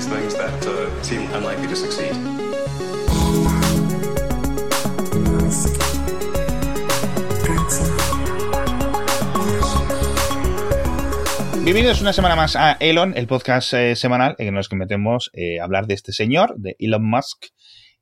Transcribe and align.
uh. 0.00 0.30
Bienvenidos 11.62 12.00
una 12.00 12.14
semana 12.14 12.34
más 12.34 12.56
a 12.56 12.78
Elon, 12.80 13.12
el 13.14 13.26
podcast 13.26 13.74
eh, 13.74 13.94
semanal 13.94 14.34
en 14.38 14.46
el 14.46 14.54
que 14.54 14.56
nos 14.56 14.68
metemos 14.72 15.30
eh, 15.34 15.60
hablar 15.60 15.86
de 15.86 15.94
este 15.94 16.12
señor, 16.12 16.54
de 16.56 16.76
Elon 16.78 17.04
Musk, 17.04 17.48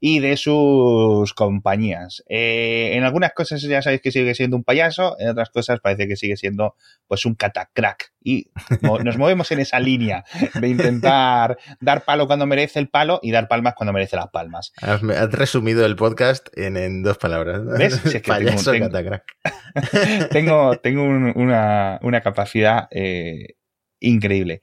y 0.01 0.21
de 0.21 0.37
sus 0.37 1.35
compañías. 1.35 2.23
Eh, 2.29 2.91
en 2.95 3.05
algunas 3.05 3.33
cosas 3.33 3.63
ya 3.63 3.83
sabéis 3.83 4.01
que 4.01 4.13
sigue 4.13 4.35
siendo 4.35 4.57
un 4.57 4.65
payaso, 4.65 5.17
en 5.19 5.29
otras 5.29 5.51
cosas 5.51 5.81
parece 5.81 6.07
que 6.07 6.17
sigue 6.17 6.37
siendo 6.37 6.77
pues 7.07 7.25
un 7.27 7.35
catacrack. 7.35 8.13
Y 8.23 8.51
nos 9.05 9.17
movemos 9.17 9.51
en 9.53 9.61
esa 9.61 9.81
línea 9.81 10.25
de 10.55 10.69
intentar 10.69 11.59
dar 11.81 12.05
palo 12.05 12.27
cuando 12.27 12.47
merece 12.47 12.79
el 12.79 12.89
palo 12.89 13.21
y 13.23 13.31
dar 13.31 13.49
palmas 13.49 13.75
cuando 13.75 13.93
merece 13.93 14.17
las 14.17 14.29
palmas. 14.29 14.73
Has, 14.83 15.03
has 15.03 15.33
resumido 15.33 15.85
el 15.87 15.97
podcast 15.97 16.49
en, 16.57 17.03
dos 17.03 17.19
palabras. 17.19 17.65
¿Ves? 17.65 18.01
Si 18.05 18.17
es 18.17 18.23
que 18.23 18.29
payaso 18.29 18.71
tengo, 18.71 18.87
catacrack. 18.87 19.25
tengo, 20.31 20.77
tengo 20.79 21.03
un, 21.05 21.33
una, 21.35 21.99
una, 22.03 22.21
capacidad 22.21 22.89
eh, 22.91 23.57
increíble. 24.01 24.61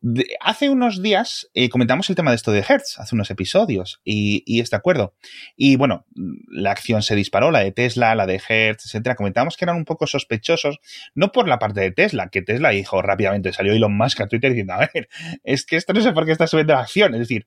De, 0.00 0.26
hace 0.40 0.68
unos 0.68 1.02
días 1.02 1.48
eh, 1.54 1.68
comentamos 1.68 2.08
el 2.10 2.16
tema 2.16 2.30
de 2.30 2.36
esto 2.36 2.52
de 2.52 2.64
Hertz, 2.66 2.98
hace 2.98 3.14
unos 3.14 3.30
episodios, 3.30 4.00
y, 4.04 4.42
y 4.46 4.60
es 4.60 4.70
de 4.70 4.76
acuerdo. 4.76 5.14
Y 5.56 5.76
bueno, 5.76 6.06
la 6.48 6.70
acción 6.70 7.02
se 7.02 7.16
disparó, 7.16 7.50
la 7.50 7.60
de 7.60 7.72
Tesla, 7.72 8.14
la 8.14 8.26
de 8.26 8.40
Hertz, 8.46 8.86
etcétera. 8.86 9.16
Comentamos 9.16 9.56
que 9.56 9.64
eran 9.64 9.76
un 9.76 9.84
poco 9.84 10.06
sospechosos, 10.06 10.78
no 11.14 11.32
por 11.32 11.48
la 11.48 11.58
parte 11.58 11.80
de 11.80 11.92
Tesla, 11.92 12.28
que 12.28 12.42
Tesla 12.42 12.70
dijo 12.70 13.02
rápidamente, 13.02 13.52
salió 13.52 13.72
Elon 13.72 13.96
Musk 13.96 14.20
a 14.20 14.28
Twitter 14.28 14.50
diciendo, 14.50 14.74
a 14.74 14.88
ver, 14.92 15.08
es 15.44 15.64
que 15.64 15.76
esto 15.76 15.92
no 15.92 16.00
sé 16.00 16.12
por 16.12 16.26
qué 16.26 16.32
está 16.32 16.46
subiendo 16.46 16.74
la 16.74 16.80
acción. 16.80 17.14
Es 17.14 17.20
decir, 17.20 17.46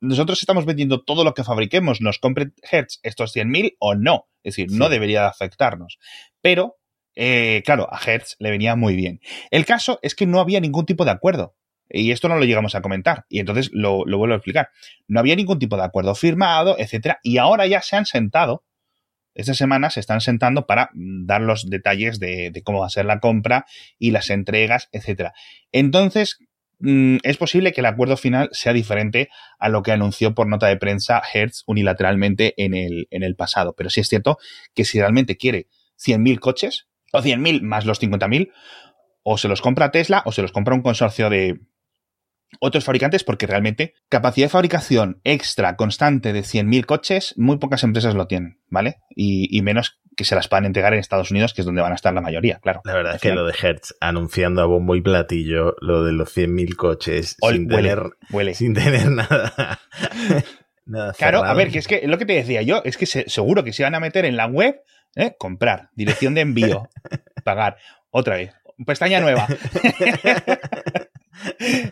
nosotros 0.00 0.40
estamos 0.40 0.64
vendiendo 0.64 1.02
todo 1.02 1.24
lo 1.24 1.34
que 1.34 1.44
fabriquemos, 1.44 2.00
nos 2.00 2.18
compre 2.18 2.52
Hertz 2.70 3.00
estos 3.02 3.36
100.000 3.36 3.76
o 3.78 3.94
no. 3.94 4.28
Es 4.42 4.56
decir, 4.56 4.70
sí. 4.70 4.76
no 4.76 4.88
debería 4.88 5.22
de 5.22 5.26
afectarnos. 5.28 5.98
Pero, 6.40 6.78
eh, 7.14 7.62
claro, 7.64 7.86
a 7.92 8.00
Hertz 8.02 8.36
le 8.38 8.50
venía 8.50 8.76
muy 8.76 8.96
bien. 8.96 9.20
El 9.50 9.66
caso 9.66 9.98
es 10.02 10.14
que 10.14 10.26
no 10.26 10.40
había 10.40 10.60
ningún 10.60 10.86
tipo 10.86 11.04
de 11.04 11.10
acuerdo. 11.10 11.54
Y 11.90 12.12
esto 12.12 12.28
no 12.28 12.36
lo 12.36 12.44
llegamos 12.44 12.74
a 12.74 12.82
comentar. 12.82 13.26
Y 13.28 13.40
entonces 13.40 13.70
lo, 13.72 14.04
lo, 14.06 14.18
vuelvo 14.18 14.34
a 14.34 14.36
explicar. 14.36 14.70
No 15.08 15.20
había 15.20 15.36
ningún 15.36 15.58
tipo 15.58 15.76
de 15.76 15.84
acuerdo 15.84 16.14
firmado, 16.14 16.76
etcétera. 16.78 17.18
Y 17.22 17.38
ahora 17.38 17.66
ya 17.66 17.82
se 17.82 17.96
han 17.96 18.06
sentado. 18.06 18.64
Esta 19.34 19.54
semana 19.54 19.90
se 19.90 20.00
están 20.00 20.20
sentando 20.20 20.66
para 20.66 20.90
dar 20.94 21.40
los 21.40 21.68
detalles 21.68 22.18
de, 22.18 22.52
cómo 22.64 22.80
va 22.80 22.86
a 22.86 22.90
ser 22.90 23.06
la 23.06 23.20
compra 23.20 23.64
y 23.98 24.10
las 24.10 24.30
entregas, 24.30 24.88
etcétera. 24.92 25.32
Entonces, 25.72 26.38
mmm, 26.80 27.18
es 27.22 27.36
posible 27.36 27.72
que 27.72 27.80
el 27.80 27.86
acuerdo 27.86 28.16
final 28.16 28.48
sea 28.52 28.72
diferente 28.72 29.28
a 29.58 29.68
lo 29.68 29.82
que 29.82 29.92
anunció 29.92 30.34
por 30.34 30.46
nota 30.46 30.66
de 30.66 30.76
prensa 30.76 31.22
Hertz 31.32 31.62
unilateralmente 31.66 32.54
en 32.56 32.74
el, 32.74 33.08
en 33.10 33.22
el 33.22 33.36
pasado. 33.36 33.74
Pero 33.76 33.90
sí 33.90 34.00
es 34.00 34.08
cierto 34.08 34.38
que 34.74 34.84
si 34.84 34.98
realmente 34.98 35.36
quiere 35.36 35.68
100.000 36.04 36.38
coches, 36.40 36.86
o 37.12 37.20
100.000 37.20 37.62
más 37.62 37.86
los 37.86 38.00
50.000, 38.00 38.50
o 39.22 39.38
se 39.38 39.48
los 39.48 39.60
compra 39.60 39.90
Tesla 39.90 40.22
o 40.24 40.32
se 40.32 40.42
los 40.42 40.52
compra 40.52 40.74
un 40.74 40.82
consorcio 40.82 41.30
de, 41.30 41.60
otros 42.58 42.84
fabricantes 42.84 43.24
porque 43.24 43.46
realmente 43.46 43.94
capacidad 44.08 44.46
de 44.46 44.50
fabricación 44.50 45.20
extra 45.24 45.76
constante 45.76 46.32
de 46.32 46.40
100.000 46.40 46.84
coches, 46.84 47.34
muy 47.36 47.58
pocas 47.58 47.84
empresas 47.84 48.14
lo 48.14 48.26
tienen, 48.26 48.58
¿vale? 48.68 48.98
Y, 49.10 49.56
y, 49.56 49.62
menos 49.62 50.00
que 50.16 50.24
se 50.24 50.34
las 50.34 50.48
puedan 50.48 50.66
entregar 50.66 50.92
en 50.92 50.98
Estados 50.98 51.30
Unidos, 51.30 51.54
que 51.54 51.62
es 51.62 51.66
donde 51.66 51.82
van 51.82 51.92
a 51.92 51.94
estar 51.94 52.12
la 52.12 52.20
mayoría, 52.20 52.58
claro. 52.58 52.80
La 52.84 52.94
verdad 52.94 53.14
es 53.14 53.20
que 53.20 53.32
lo 53.32 53.46
de 53.46 53.54
Hertz 53.60 53.94
anunciando 54.00 54.62
a 54.62 54.66
bombo 54.66 54.96
y 54.96 55.00
platillo 55.00 55.76
lo 55.80 56.04
de 56.04 56.12
los 56.12 56.36
100.000 56.36 56.76
coches 56.76 57.36
Ol, 57.40 57.54
sin, 57.54 57.72
huele, 57.72 57.88
tener, 57.90 58.10
huele. 58.30 58.54
sin 58.54 58.74
tener 58.74 59.06
nada. 59.10 59.80
nada 60.84 61.12
claro, 61.12 61.38
cerrado. 61.38 61.44
a 61.44 61.54
ver, 61.54 61.70
que 61.70 61.78
es 61.78 61.86
que 61.86 62.06
lo 62.06 62.18
que 62.18 62.26
te 62.26 62.34
decía 62.34 62.62
yo, 62.62 62.82
es 62.84 62.96
que 62.96 63.06
se, 63.06 63.28
seguro 63.28 63.64
que 63.64 63.72
se 63.72 63.82
van 63.82 63.94
a 63.94 64.00
meter 64.00 64.24
en 64.24 64.36
la 64.36 64.46
web, 64.46 64.82
¿eh? 65.14 65.36
comprar, 65.38 65.90
dirección 65.94 66.34
de 66.34 66.42
envío, 66.42 66.88
pagar, 67.44 67.76
otra 68.10 68.36
vez, 68.36 68.52
pestaña 68.84 69.20
nueva. 69.20 69.46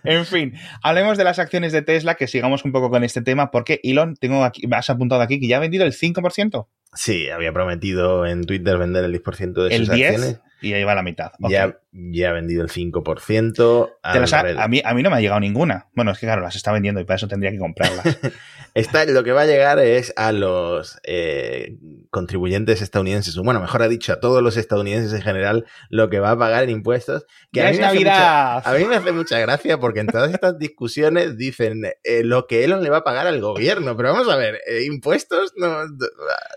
en 0.04 0.24
fin, 0.24 0.54
hablemos 0.82 1.18
de 1.18 1.24
las 1.24 1.38
acciones 1.38 1.72
de 1.72 1.82
Tesla, 1.82 2.14
que 2.14 2.26
sigamos 2.26 2.64
un 2.64 2.72
poco 2.72 2.90
con 2.90 3.04
este 3.04 3.22
tema, 3.22 3.50
porque 3.50 3.80
Elon, 3.82 4.16
tengo 4.16 4.44
aquí, 4.44 4.62
has 4.70 4.90
apuntado 4.90 5.20
aquí 5.20 5.40
que 5.40 5.46
ya 5.46 5.58
ha 5.58 5.60
vendido 5.60 5.84
el 5.84 5.92
5%. 5.92 6.66
Sí, 6.94 7.28
había 7.28 7.52
prometido 7.52 8.26
en 8.26 8.44
Twitter 8.44 8.78
vender 8.78 9.04
el 9.04 9.22
10% 9.22 9.68
de 9.68 9.74
el 9.74 9.86
sus 9.86 9.94
10 9.94 10.10
acciones. 10.10 10.40
Y 10.60 10.72
ahí 10.72 10.82
va 10.82 10.94
la 10.94 11.02
mitad. 11.02 11.32
Okay. 11.40 11.52
Ya, 11.52 11.78
ya 11.92 12.30
ha 12.30 12.32
vendido 12.32 12.62
el 12.62 12.70
5%. 12.70 13.90
Las 14.02 14.32
ha, 14.32 14.40
a, 14.40 14.68
mí, 14.68 14.80
a 14.84 14.94
mí 14.94 15.02
no 15.02 15.10
me 15.10 15.16
ha 15.16 15.20
llegado 15.20 15.38
ninguna. 15.38 15.88
Bueno, 15.94 16.10
es 16.10 16.18
que 16.18 16.26
claro, 16.26 16.42
las 16.42 16.56
está 16.56 16.72
vendiendo 16.72 17.00
y 17.00 17.04
para 17.04 17.16
eso 17.16 17.28
tendría 17.28 17.52
que 17.52 17.58
comprarlas. 17.58 18.18
Esta, 18.78 19.04
lo 19.06 19.24
que 19.24 19.32
va 19.32 19.42
a 19.42 19.46
llegar 19.46 19.80
es 19.80 20.12
a 20.14 20.30
los 20.30 21.00
eh, 21.02 21.76
contribuyentes 22.10 22.80
estadounidenses, 22.80 23.36
bueno, 23.36 23.60
mejor 23.60 23.82
ha 23.82 23.88
dicho, 23.88 24.12
a 24.12 24.20
todos 24.20 24.40
los 24.40 24.56
estadounidenses 24.56 25.12
en 25.12 25.22
general, 25.22 25.66
lo 25.90 26.08
que 26.08 26.20
va 26.20 26.30
a 26.30 26.38
pagar 26.38 26.62
en 26.62 26.70
impuestos. 26.70 27.26
Que 27.50 27.62
a 27.66 27.72
mí. 27.72 27.98
Mucha, 27.98 28.58
a 28.58 28.74
mí 28.74 28.84
me 28.84 28.94
hace 28.94 29.10
mucha 29.10 29.40
gracia 29.40 29.80
porque 29.80 29.98
en 29.98 30.06
todas 30.06 30.32
estas 30.32 30.60
discusiones 30.60 31.36
dicen 31.36 31.86
eh, 32.04 32.22
lo 32.22 32.46
que 32.46 32.62
Elon 32.62 32.80
le 32.80 32.90
va 32.90 32.98
a 32.98 33.04
pagar 33.04 33.26
al 33.26 33.40
gobierno. 33.40 33.96
Pero 33.96 34.12
vamos 34.12 34.28
a 34.28 34.36
ver, 34.36 34.60
eh, 34.68 34.84
impuestos 34.84 35.54
no, 35.56 35.84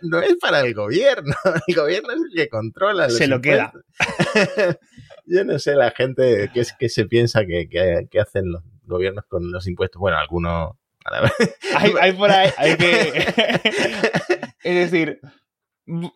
no 0.01 0.19
es 0.21 0.35
para 0.39 0.59
el 0.61 0.75
gobierno. 0.75 1.33
El 1.67 1.75
gobierno 1.75 2.11
es 2.11 2.19
el 2.19 2.35
que 2.35 2.49
controla. 2.49 3.07
Los 3.07 3.17
Se 3.17 3.25
lo 3.27 3.38
impuestos. 3.38 3.81
queda. 4.55 4.79
Yo 5.25 5.43
no 5.43 5.57
sé 5.57 5.73
la 5.73 5.89
gente 5.89 6.51
que, 6.53 6.59
es, 6.59 6.73
que 6.73 6.89
se 6.89 7.05
piensa 7.05 7.45
que, 7.47 7.67
que, 7.67 8.07
que 8.11 8.19
hacen 8.19 8.51
los 8.51 8.61
gobiernos 8.83 9.25
con 9.27 9.51
los 9.51 9.65
impuestos. 9.67 9.99
Bueno, 9.99 10.17
algunos 10.17 10.75
hay, 11.75 11.94
hay, 12.01 12.12
por 12.13 12.31
ahí, 12.31 12.50
hay 12.57 12.78
que. 12.78 13.25
es 14.63 14.91
decir, 14.91 15.19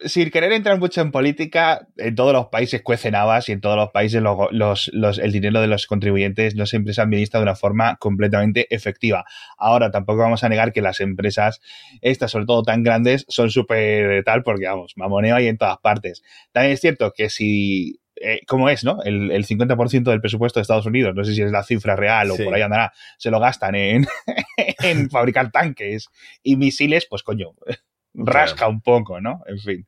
sin 0.06 0.29
querer 0.29 0.51
entrar 0.53 0.79
mucho 0.79 1.01
en 1.01 1.12
política, 1.12 1.88
en 1.97 2.16
todos 2.16 2.34
los 2.34 2.47
países 2.47 2.81
cuecen 2.81 3.16
habas 3.16 3.50
y 3.50 3.51
en 3.51 3.62
todos 3.62 3.75
los 3.75 3.90
países 3.90 4.22
los, 4.22 4.38
los, 4.51 4.90
los, 4.94 5.18
el 5.18 5.31
dinero 5.31 5.59
de 5.59 5.68
los 5.68 5.88
contribuyentes 5.88 6.56
no 6.56 6.66
siempre 6.66 6.94
se 6.94 7.01
administra 7.01 7.40
de 7.40 7.44
una 7.44 7.56
forma 7.56 7.97
completamente 7.97 8.73
efectiva. 8.73 9.25
Ahora, 9.57 9.91
tampoco 9.91 10.19
vamos 10.19 10.44
a 10.44 10.50
negar 10.50 10.72
que 10.72 10.81
las 10.81 11.00
empresas, 11.00 11.62
estas 12.02 12.31
sobre 12.31 12.46
todo 12.46 12.63
tan 12.63 12.84
grandes, 12.84 13.25
son 13.28 13.50
súper 13.50 14.23
tal, 14.23 14.44
porque 14.44 14.67
vamos, 14.67 14.94
mamoneo 14.96 15.35
hay 15.35 15.47
en 15.47 15.57
todas 15.57 15.78
partes. 15.79 16.23
También 16.52 16.73
es 16.73 16.81
cierto 16.81 17.12
que 17.16 17.29
si 17.29 18.00
eh, 18.22 18.42
¿cómo 18.48 18.70
es, 18.70 18.84
no? 18.84 19.02
El, 19.03 19.31
el 19.31 19.46
50% 19.46 20.03
del 20.03 20.22
presupuesto 20.22 20.59
de 20.59 20.62
Estados 20.62 20.86
Unidos, 20.86 21.14
no 21.16 21.24
sé 21.24 21.34
si 21.34 21.42
es 21.42 21.52
la 21.52 21.64
cifra 21.64 21.96
real 21.96 22.31
o 22.31 22.36
sí. 22.36 22.44
por 22.44 22.53
ahí 22.53 22.62
andará, 22.62 22.94
se 23.18 23.31
lo 23.31 23.40
gastan 23.40 23.76
en, 23.76 24.08
en 24.84 25.09
fabricar 25.09 25.52
tanques 25.52 26.08
y 26.44 26.56
misiles, 26.56 27.06
pues 27.09 27.24
coño, 27.24 27.53
rasca 28.14 28.58
claro. 28.58 28.72
un 28.72 28.81
poco, 28.81 29.22
¿no? 29.22 29.42
En 29.48 29.59
fin. 29.59 29.88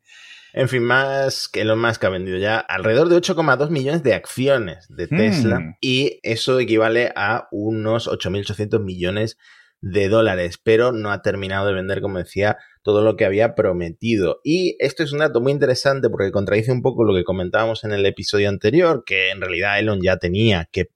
En 0.53 0.69
fin, 0.69 0.81
más 0.81 1.49
que 1.49 1.61
Elon 1.61 1.79
Musk 1.79 2.03
ha 2.05 2.09
vendido 2.09 2.37
ya 2.37 2.57
alrededor 2.57 3.09
de 3.09 3.17
8,2 3.17 3.69
millones 3.69 4.01
de 4.01 4.15
acciones 4.15 4.87
de 4.89 5.07
Tesla 5.07 5.59
mm. 5.59 5.75
y 5.81 6.19
eso 6.23 6.59
equivale 6.59 7.11
a 7.15 7.47
unos 7.51 8.07
8.800 8.07 8.81
millones 8.81 9.37
de 9.37 9.43
dólares, 9.81 10.59
pero 10.61 10.91
no 10.91 11.11
ha 11.11 11.21
terminado 11.21 11.67
de 11.67 11.73
vender, 11.73 12.01
como 12.01 12.17
decía, 12.17 12.57
todo 12.81 13.01
lo 13.01 13.15
que 13.15 13.25
había 13.25 13.55
prometido. 13.55 14.39
Y 14.43 14.75
esto 14.79 15.03
es 15.03 15.11
un 15.11 15.19
dato 15.19 15.41
muy 15.41 15.51
interesante 15.51 16.09
porque 16.09 16.31
contradice 16.31 16.71
un 16.71 16.81
poco 16.81 17.03
lo 17.03 17.13
que 17.13 17.23
comentábamos 17.23 17.83
en 17.83 17.91
el 17.91 18.05
episodio 18.05 18.49
anterior, 18.49 19.03
que 19.05 19.29
en 19.29 19.41
realidad 19.41 19.79
Elon 19.79 20.01
ya 20.01 20.17
tenía, 20.17 20.67
que 20.71 20.89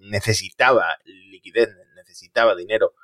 necesitaba 0.00 0.98
liquidez, 1.04 1.70
necesitaba 1.96 2.54
dinero 2.56 2.94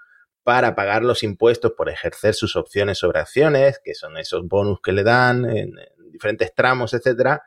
para 0.42 0.74
pagar 0.74 1.02
los 1.02 1.22
impuestos 1.22 1.72
por 1.76 1.88
ejercer 1.88 2.34
sus 2.34 2.56
opciones 2.56 2.98
sobre 2.98 3.20
acciones, 3.20 3.80
que 3.84 3.94
son 3.94 4.16
esos 4.16 4.46
bonus 4.48 4.80
que 4.82 4.92
le 4.92 5.04
dan 5.04 5.44
en, 5.44 5.78
en 5.78 6.10
diferentes 6.10 6.54
tramos, 6.54 6.94
etcétera. 6.94 7.42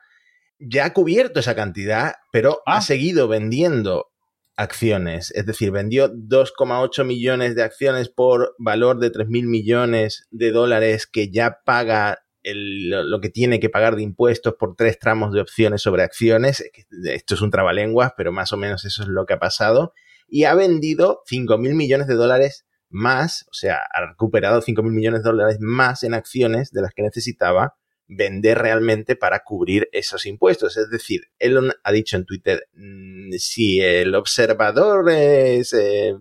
Ya 0.60 0.86
ha 0.86 0.94
cubierto 0.94 1.40
esa 1.40 1.56
cantidad, 1.56 2.14
pero 2.32 2.62
ah. 2.66 2.78
ha 2.78 2.82
seguido 2.82 3.28
vendiendo 3.28 4.13
acciones. 4.56 5.32
Es 5.32 5.46
decir, 5.46 5.72
vendió 5.72 6.10
2,8 6.10 7.06
millones 7.06 7.56
de 7.56 7.64
acciones 7.64 8.10
por 8.10 8.56
valor 8.60 9.00
de 9.00 9.10
3 9.10 9.28
mil 9.28 9.48
millones 9.48 10.28
de 10.32 10.52
dólares 10.52 11.08
que 11.08 11.32
ya 11.32 11.60
paga 11.66 12.20
lo 12.46 13.22
que 13.22 13.30
tiene 13.30 13.60
que 13.60 13.70
pagar 13.70 13.96
de 13.96 14.04
impuestos 14.04 14.56
por 14.60 14.76
tres 14.76 15.00
tramos 15.00 15.34
de 15.34 15.40
opciones 15.40 15.82
sobre 15.82 16.04
acciones. 16.04 16.64
Esto 17.06 17.36
es 17.36 17.42
un 17.42 17.52
trabalenguas, 17.52 18.12
pero 18.18 18.32
más 18.34 18.52
o 18.52 18.58
menos 18.58 18.84
eso 18.86 19.04
es 19.04 19.08
lo 19.08 19.26
que 19.26 19.34
ha 19.34 19.40
pasado. 19.40 19.94
Y 20.28 20.44
ha 20.44 20.54
vendido 20.54 21.22
5 21.26 21.58
mil 21.58 21.74
millones 21.74 22.08
de 22.08 22.16
dólares 22.16 22.66
más, 22.90 23.46
o 23.50 23.54
sea, 23.54 23.80
ha 23.92 24.06
recuperado 24.08 24.62
5 24.62 24.84
mil 24.84 24.92
millones 24.92 25.24
de 25.24 25.30
dólares 25.30 25.58
más 25.60 26.04
en 26.04 26.14
acciones 26.14 26.72
de 26.72 26.82
las 26.82 26.94
que 26.94 27.04
necesitaba 27.04 27.76
vender 28.16 28.58
realmente 28.60 29.16
para 29.16 29.44
cubrir 29.44 29.90
esos 29.92 30.26
impuestos. 30.26 30.78
Es 30.78 30.90
decir, 30.90 31.22
Elon 31.40 31.72
ha 31.84 31.92
dicho 31.92 32.16
en 32.16 32.26
Twitter, 32.26 32.68
mmm, 32.74 33.32
si 33.38 33.82
el 33.82 34.16
observador 34.16 35.10
es, 35.10 35.74
eh, 35.74 36.16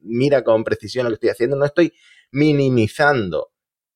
mira 0.00 0.42
con 0.44 0.64
precisión 0.64 1.04
lo 1.04 1.10
que 1.10 1.14
estoy 1.14 1.30
haciendo, 1.30 1.56
no 1.56 1.64
estoy 1.64 1.92
minimizando 2.30 3.52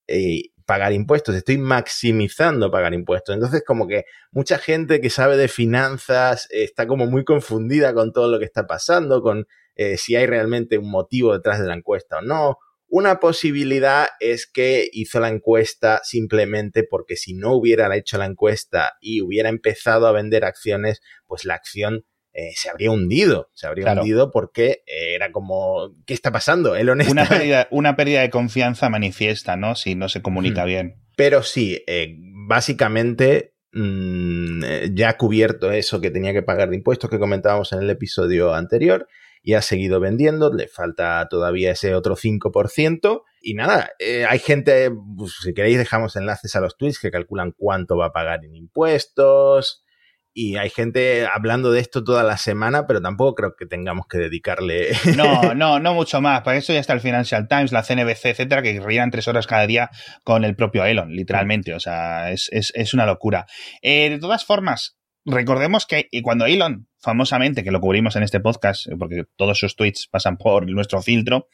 eh, 0.07 0.51
pagar 0.69 0.93
impuestos, 0.93 1.35
estoy 1.35 1.57
maximizando 1.57 2.71
pagar 2.71 2.93
impuestos. 2.93 3.35
Entonces, 3.35 3.63
como 3.67 3.87
que 3.89 4.05
mucha 4.31 4.59
gente 4.59 5.01
que 5.01 5.09
sabe 5.11 5.37
de 5.37 5.49
finanzas 5.49 6.47
está 6.51 6.87
como 6.87 7.07
muy 7.07 7.25
confundida 7.25 7.95
con 7.95 8.13
todo 8.13 8.31
lo 8.31 8.39
que 8.39 8.45
está 8.45 8.67
pasando, 8.67 9.23
con 9.23 9.47
eh, 9.77 9.97
si 9.97 10.15
hay 10.15 10.27
realmente 10.27 10.77
un 10.77 10.91
motivo 10.91 11.33
detrás 11.33 11.61
de 11.61 11.67
la 11.67 11.75
encuesta 11.75 12.19
o 12.19 12.23
no. 12.23 12.59
Una 12.91 13.21
posibilidad 13.21 14.09
es 14.19 14.47
que 14.47 14.89
hizo 14.93 15.21
la 15.21 15.29
encuesta 15.29 16.01
simplemente 16.05 16.85
porque 16.85 17.17
si 17.17 17.35
no 17.35 17.53
hubiera 17.53 17.95
hecho 17.95 18.17
la 18.17 18.25
encuesta 18.25 18.95
y 19.01 19.21
hubiera 19.21 19.51
empezado 19.51 20.07
a 20.07 20.13
vender 20.13 20.45
acciones, 20.45 21.03
pues 21.27 21.45
la 21.45 21.55
acción 21.55 22.07
eh, 22.33 22.53
se 22.55 22.71
habría 22.71 22.91
hundido. 22.91 23.51
Se 23.53 23.67
habría 23.67 23.93
hundido 23.93 24.31
porque 24.31 24.85
eh, 24.87 25.15
era 25.15 25.33
como, 25.33 25.97
¿qué 26.07 26.15
está 26.15 26.33
pasando? 26.33 26.77
El 26.77 26.89
una, 26.89 27.29
pérdida, 27.29 27.69
una 27.71 27.95
pérdida 27.95 28.23
de 28.23 28.31
confianza 28.31 28.89
manifiesta, 28.89 29.57
¿no? 29.57 29.75
Si 29.75 29.95
no 29.95 30.09
se 30.09 30.23
comunica 30.23 30.65
bien. 30.65 31.03
Pero 31.15 31.43
sí, 31.43 31.85
eh, 31.87 32.15
básicamente 32.47 33.55
mm, 33.73 34.63
ya 34.95 35.11
ha 35.11 35.17
cubierto 35.19 35.73
eso 35.73 36.01
que 36.01 36.11
tenía 36.11 36.33
que 36.33 36.43
pagar 36.43 36.71
de 36.71 36.77
impuestos 36.77 37.11
que 37.11 37.19
comentábamos 37.19 37.73
en 37.73 37.81
el 37.81 37.91
episodio 37.91 38.55
anterior 38.55 39.07
y 39.49 39.55
ha 39.55 39.63
seguido 39.63 39.99
vendiendo, 39.99 40.53
le 40.53 40.69
falta 40.69 41.27
todavía 41.31 41.71
ese 41.71 41.95
otro 41.95 42.17
5%. 42.17 43.23
Y 43.41 43.55
nada, 43.55 43.89
hay 44.29 44.39
gente, 44.41 44.91
pues, 45.17 45.37
si 45.43 45.55
queréis 45.55 45.79
dejamos 45.79 46.17
enlaces 46.17 46.55
a 46.55 46.61
los 46.61 46.77
tweets 46.77 46.99
que 46.99 47.11
calculan 47.11 47.55
cuánto 47.57 47.97
va 47.97 48.09
a 48.09 48.13
pagar 48.13 48.45
en 48.45 48.55
impuestos, 48.55 49.87
y 50.35 50.59
hay 50.59 50.69
gente 50.69 51.27
hablando 51.27 51.73
de 51.73 51.81
esto 51.81 52.05
toda 52.05 52.25
la 52.25 52.37
semana, 52.37 52.87
pero 52.87 53.01
tampoco 53.01 53.37
creo 53.37 53.57
que 53.59 53.65
tengamos 53.65 54.07
que 54.07 54.19
dedicarle. 54.19 54.91
No, 55.17 55.55
no, 55.55 55.81
no 55.81 55.95
mucho 55.95 56.21
más. 56.21 56.43
Para 56.43 56.59
eso 56.59 56.75
ya 56.75 56.81
está 56.81 56.93
el 56.93 57.01
Financial 57.01 57.49
Times, 57.49 57.73
la 57.73 57.83
CNBC, 57.83 58.27
etcétera, 58.27 58.61
que 58.61 58.79
rían 58.81 59.11
tres 59.11 59.29
horas 59.29 59.47
cada 59.47 59.67
día 59.67 59.89
con 60.25 60.45
el 60.45 60.57
propio 60.57 60.85
Elon, 60.85 61.11
literalmente. 61.15 61.73
O 61.73 61.81
sea, 61.81 62.31
es, 62.31 62.51
una 62.93 63.07
locura. 63.07 63.47
Eh, 63.81 64.11
de 64.11 64.19
todas 64.19 64.45
formas, 64.45 64.99
recordemos 65.25 65.87
que 65.87 66.07
cuando 66.23 66.45
Elon, 66.45 66.87
famosamente, 67.01 67.65
que 67.65 67.71
lo 67.71 67.81
cubrimos 67.81 68.17
en 68.17 68.23
este 68.23 68.41
podcast, 68.41 68.87
porque 68.99 69.25
todos 69.37 69.59
sus 69.59 69.77
tweets 69.77 70.09
pasan 70.09 70.37
por 70.37 70.69
nuestro 70.71 71.03
filtro, 71.03 71.49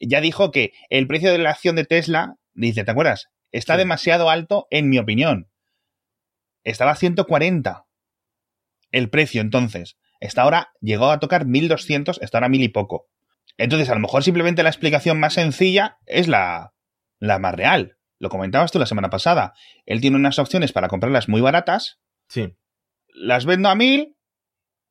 ya 0.00 0.20
dijo 0.20 0.50
que 0.50 0.72
el 0.90 1.06
precio 1.06 1.32
de 1.32 1.38
la 1.38 1.50
acción 1.50 1.76
de 1.76 1.84
Tesla, 1.84 2.36
dice, 2.54 2.84
¿te 2.84 2.90
acuerdas? 2.90 3.28
Está 3.52 3.76
demasiado 3.76 4.30
alto, 4.30 4.66
en 4.70 4.88
mi 4.88 4.98
opinión. 4.98 5.48
Estaba 6.64 6.92
a 6.92 6.96
140 6.96 7.86
el 8.92 9.10
precio 9.10 9.40
entonces. 9.40 9.96
Esta 10.20 10.46
hora 10.46 10.72
llegó 10.80 11.10
a 11.10 11.20
tocar 11.20 11.46
1200, 11.46 12.20
está 12.22 12.38
ahora 12.38 12.48
mil 12.48 12.62
y 12.62 12.68
poco. 12.68 13.08
Entonces, 13.58 13.88
a 13.90 13.94
lo 13.94 14.00
mejor 14.00 14.22
simplemente 14.22 14.62
la 14.62 14.70
explicación 14.70 15.20
más 15.20 15.34
sencilla 15.34 15.98
es 16.06 16.28
la, 16.28 16.74
la 17.18 17.38
más 17.38 17.54
real. 17.54 17.98
Lo 18.18 18.28
comentabas 18.28 18.72
tú 18.72 18.78
la 18.78 18.86
semana 18.86 19.10
pasada. 19.10 19.52
Él 19.84 20.00
tiene 20.00 20.16
unas 20.16 20.38
opciones 20.38 20.72
para 20.72 20.88
comprarlas 20.88 21.28
muy 21.28 21.40
baratas. 21.40 22.00
Sí. 22.28 22.56
Las 23.08 23.44
vendo 23.44 23.68
a 23.68 23.74
mil, 23.74 24.15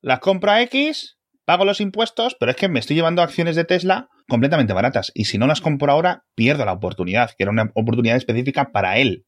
las 0.06 0.20
compro 0.20 0.52
a 0.52 0.62
X, 0.62 1.18
pago 1.44 1.64
los 1.64 1.80
impuestos, 1.80 2.36
pero 2.38 2.52
es 2.52 2.56
que 2.56 2.68
me 2.68 2.78
estoy 2.78 2.94
llevando 2.94 3.22
acciones 3.22 3.56
de 3.56 3.64
Tesla 3.64 4.08
completamente 4.28 4.72
baratas. 4.72 5.10
Y 5.14 5.24
si 5.24 5.36
no 5.36 5.48
las 5.48 5.60
compro 5.60 5.90
ahora, 5.90 6.22
pierdo 6.36 6.64
la 6.64 6.74
oportunidad, 6.74 7.30
que 7.36 7.42
era 7.42 7.50
una 7.50 7.72
oportunidad 7.74 8.16
específica 8.16 8.70
para 8.70 8.98
él, 8.98 9.26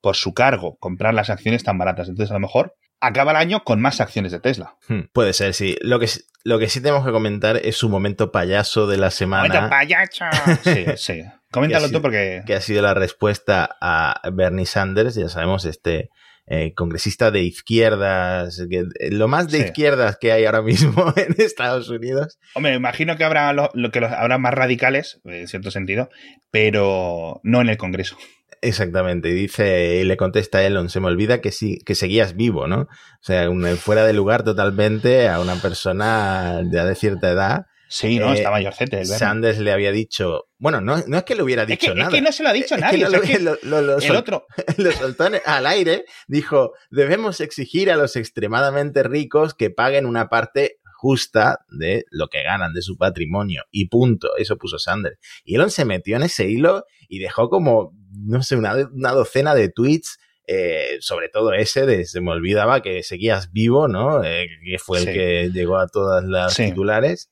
por 0.00 0.14
su 0.14 0.32
cargo, 0.32 0.76
comprar 0.78 1.14
las 1.14 1.30
acciones 1.30 1.64
tan 1.64 1.78
baratas. 1.78 2.08
Entonces, 2.08 2.30
a 2.30 2.34
lo 2.34 2.38
mejor 2.38 2.76
acaba 3.00 3.32
el 3.32 3.38
año 3.38 3.64
con 3.64 3.80
más 3.80 4.00
acciones 4.00 4.30
de 4.30 4.38
Tesla. 4.38 4.76
Hmm, 4.86 5.00
puede 5.12 5.32
ser, 5.32 5.52
sí. 5.52 5.76
Lo 5.80 5.98
que, 5.98 6.08
lo 6.44 6.60
que 6.60 6.68
sí 6.68 6.80
tenemos 6.80 7.04
que 7.04 7.10
comentar 7.10 7.56
es 7.56 7.76
su 7.76 7.88
momento 7.88 8.30
payaso 8.30 8.86
de 8.86 8.98
la 8.98 9.10
semana. 9.10 9.48
¡Momento 9.48 9.68
payaso! 9.68 10.26
sí, 10.62 10.84
sí. 10.94 11.22
Coméntalo 11.50 11.90
tú 11.90 12.00
porque... 12.00 12.42
Que 12.46 12.54
ha 12.54 12.60
sido 12.60 12.82
la 12.82 12.94
respuesta 12.94 13.76
a 13.80 14.20
Bernie 14.32 14.66
Sanders, 14.66 15.16
ya 15.16 15.28
sabemos, 15.28 15.64
este 15.64 16.10
eh, 16.46 16.74
congresista 16.74 17.30
de 17.30 17.42
izquierdas, 17.42 18.60
eh, 18.60 19.10
lo 19.10 19.28
más 19.28 19.50
de 19.50 19.60
izquierdas 19.60 20.18
que 20.20 20.30
hay 20.30 20.44
ahora 20.44 20.60
mismo 20.60 21.12
en 21.16 21.34
Estados 21.38 21.88
Unidos. 21.88 22.38
Hombre, 22.54 22.74
imagino 22.74 23.16
que 23.16 23.24
habrá 23.24 23.52
lo, 23.52 23.70
que 23.90 24.04
habrá 24.04 24.36
más 24.36 24.52
radicales, 24.52 25.20
en 25.24 25.48
cierto 25.48 25.70
sentido, 25.70 26.10
pero 26.50 27.40
no 27.44 27.62
en 27.62 27.70
el 27.70 27.78
Congreso. 27.78 28.18
Exactamente, 28.60 29.28
y 29.30 29.34
dice, 29.34 30.00
y 30.00 30.04
le 30.04 30.16
contesta 30.16 30.62
Elon, 30.64 30.88
se 30.88 31.00
me 31.00 31.08
olvida 31.08 31.40
que 31.40 31.52
sí, 31.52 31.78
que 31.84 31.94
seguías 31.94 32.34
vivo, 32.34 32.66
¿no? 32.66 32.80
O 32.82 32.88
sea, 33.20 33.48
fuera 33.76 34.06
de 34.06 34.12
lugar 34.14 34.42
totalmente 34.42 35.28
a 35.28 35.40
una 35.40 35.56
persona 35.56 36.62
ya 36.70 36.84
de 36.84 36.94
cierta 36.94 37.30
edad. 37.30 37.66
Sí, 37.94 38.18
no, 38.18 38.32
eh, 38.32 38.38
está 38.38 38.50
mayorcete. 38.50 39.04
Sanders 39.04 39.60
le 39.60 39.70
había 39.70 39.92
dicho, 39.92 40.48
bueno, 40.58 40.80
no, 40.80 40.96
no 41.06 41.16
es 41.16 41.22
que 41.22 41.36
le 41.36 41.44
hubiera 41.44 41.64
dicho 41.64 41.94
nada. 41.94 42.10
Es 42.10 42.14
que 42.16 42.22
no 42.22 42.32
se 42.32 42.42
lo 42.42 42.48
ha 42.48 42.52
dicho 42.52 42.76
nadie. 42.76 43.04
el 43.04 44.16
otro. 44.16 44.46
Lo 44.78 44.90
soltó 44.90 45.28
al 45.44 45.66
aire, 45.66 46.04
dijo, 46.26 46.72
debemos 46.90 47.40
exigir 47.40 47.92
a 47.92 47.96
los 47.96 48.16
extremadamente 48.16 49.04
ricos 49.04 49.54
que 49.54 49.70
paguen 49.70 50.06
una 50.06 50.28
parte 50.28 50.80
justa 50.96 51.60
de 51.68 52.04
lo 52.10 52.26
que 52.26 52.42
ganan 52.42 52.72
de 52.72 52.82
su 52.82 52.98
patrimonio. 52.98 53.62
Y 53.70 53.86
punto. 53.86 54.36
Eso 54.38 54.56
puso 54.56 54.80
Sanders. 54.80 55.16
Y 55.44 55.54
Elon 55.54 55.70
se 55.70 55.84
metió 55.84 56.16
en 56.16 56.24
ese 56.24 56.48
hilo 56.48 56.86
y 57.08 57.20
dejó 57.20 57.48
como 57.48 57.92
no 58.10 58.42
sé, 58.42 58.56
una, 58.56 58.74
docena 59.12 59.54
de 59.54 59.68
tweets 59.68 60.18
eh, 60.48 60.96
sobre 61.00 61.28
todo 61.28 61.52
ese 61.52 61.86
de 61.86 62.04
se 62.06 62.20
me 62.20 62.32
olvidaba 62.32 62.82
que 62.82 63.04
seguías 63.04 63.52
vivo, 63.52 63.86
¿no? 63.86 64.22
Eh, 64.24 64.48
que 64.64 64.78
fue 64.78 64.98
el 64.98 65.04
que 65.06 65.50
llegó 65.52 65.78
a 65.78 65.86
todas 65.86 66.24
las 66.24 66.56
titulares. 66.56 67.30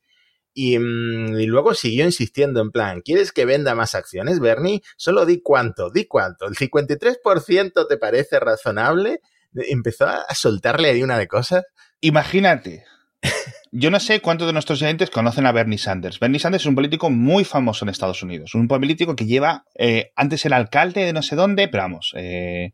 Y, 0.54 0.78
mm, 0.78 1.40
y, 1.40 1.46
luego 1.46 1.74
siguió 1.74 2.04
insistiendo 2.04 2.60
en 2.60 2.70
plan, 2.70 3.00
¿quieres 3.00 3.32
que 3.32 3.44
venda 3.44 3.74
más 3.74 3.94
acciones, 3.94 4.38
Bernie? 4.38 4.82
Solo 4.96 5.24
di 5.24 5.40
cuánto, 5.40 5.90
di 5.90 6.06
cuánto. 6.06 6.46
¿El 6.46 6.54
53% 6.56 7.86
te 7.88 7.96
parece 7.96 8.38
razonable? 8.38 9.20
Empezó 9.54 10.06
a 10.06 10.34
soltarle 10.34 10.90
ahí 10.90 11.02
una 11.02 11.18
de 11.18 11.28
cosas. 11.28 11.64
Imagínate, 12.00 12.84
yo 13.72 13.90
no 13.90 14.00
sé 14.00 14.20
cuántos 14.20 14.46
de 14.46 14.52
nuestros 14.52 14.82
oyentes 14.82 15.10
conocen 15.10 15.46
a 15.46 15.52
Bernie 15.52 15.78
Sanders. 15.78 16.18
Bernie 16.20 16.38
Sanders 16.38 16.64
es 16.64 16.66
un 16.66 16.74
político 16.74 17.10
muy 17.10 17.44
famoso 17.44 17.84
en 17.84 17.88
Estados 17.88 18.22
Unidos. 18.22 18.54
Un 18.54 18.68
político 18.68 19.16
que 19.16 19.26
lleva, 19.26 19.64
eh, 19.78 20.12
antes 20.16 20.44
era 20.44 20.56
alcalde 20.56 21.04
de 21.04 21.12
no 21.12 21.22
sé 21.22 21.36
dónde, 21.36 21.68
pero 21.68 21.84
vamos, 21.84 22.12
eh, 22.16 22.72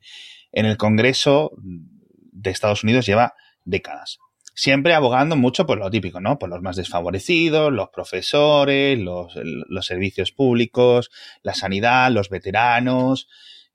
en 0.52 0.66
el 0.66 0.76
Congreso 0.76 1.52
de 1.58 2.50
Estados 2.50 2.82
Unidos 2.82 3.06
lleva 3.06 3.34
décadas. 3.64 4.18
Siempre 4.60 4.92
abogando 4.92 5.36
mucho 5.36 5.66
por 5.66 5.78
lo 5.78 5.88
típico, 5.88 6.20
¿no? 6.20 6.36
Por 6.36 6.48
los 6.48 6.60
más 6.62 6.74
desfavorecidos, 6.74 7.72
los 7.72 7.90
profesores, 7.90 8.98
los, 8.98 9.32
los 9.36 9.86
servicios 9.86 10.32
públicos, 10.32 11.12
la 11.42 11.54
sanidad, 11.54 12.10
los 12.10 12.28
veteranos 12.28 13.28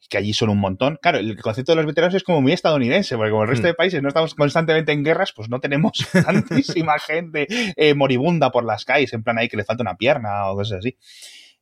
que 0.10 0.18
allí 0.18 0.34
son 0.34 0.50
un 0.50 0.60
montón. 0.60 1.00
Claro, 1.02 1.20
el 1.20 1.42
concepto 1.42 1.72
de 1.72 1.78
los 1.78 1.86
veteranos 1.86 2.14
es 2.16 2.24
como 2.24 2.42
muy 2.42 2.52
estadounidense, 2.52 3.16
porque 3.16 3.32
como 3.32 3.44
el 3.44 3.48
resto 3.48 3.64
mm. 3.64 3.70
de 3.70 3.74
países 3.76 4.02
no 4.02 4.10
estamos 4.10 4.36
constantemente 4.36 4.92
en 4.92 5.06
guerras, 5.06 5.32
pues 5.34 5.48
no 5.48 5.62
tenemos 5.62 5.94
tantísima 6.26 7.00
gente 7.00 7.48
eh, 7.78 7.94
moribunda 7.94 8.52
por 8.52 8.66
las 8.66 8.84
calles, 8.84 9.14
en 9.14 9.24
plan 9.24 9.38
ahí 9.38 9.48
que 9.48 9.56
le 9.56 9.64
falta 9.64 9.84
una 9.84 9.96
pierna 9.96 10.50
o 10.50 10.56
cosas 10.58 10.80
así. 10.80 10.98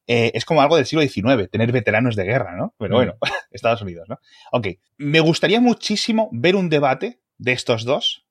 Eh, 0.08 0.32
es 0.34 0.46
como 0.46 0.64
algo 0.64 0.78
del 0.78 0.88
siglo 0.88 1.08
XIX, 1.08 1.48
tener 1.52 1.72
veteranos 1.72 2.16
de 2.16 2.24
guerra, 2.24 2.56
¿no? 2.58 2.74
Pero 2.80 2.96
mm. 2.96 2.98
bueno, 2.98 3.14
Estados 3.52 3.84
Unidos, 3.84 4.10
¿no? 4.10 4.18
Ok, 4.52 4.70
me 4.98 5.20
gustaría 5.20 5.62
muchísimo 5.62 6.28
ver 6.32 6.56
un 6.56 6.70
debate 6.70 7.20
de 7.38 7.52
estos 7.52 7.86
dos 7.86 8.26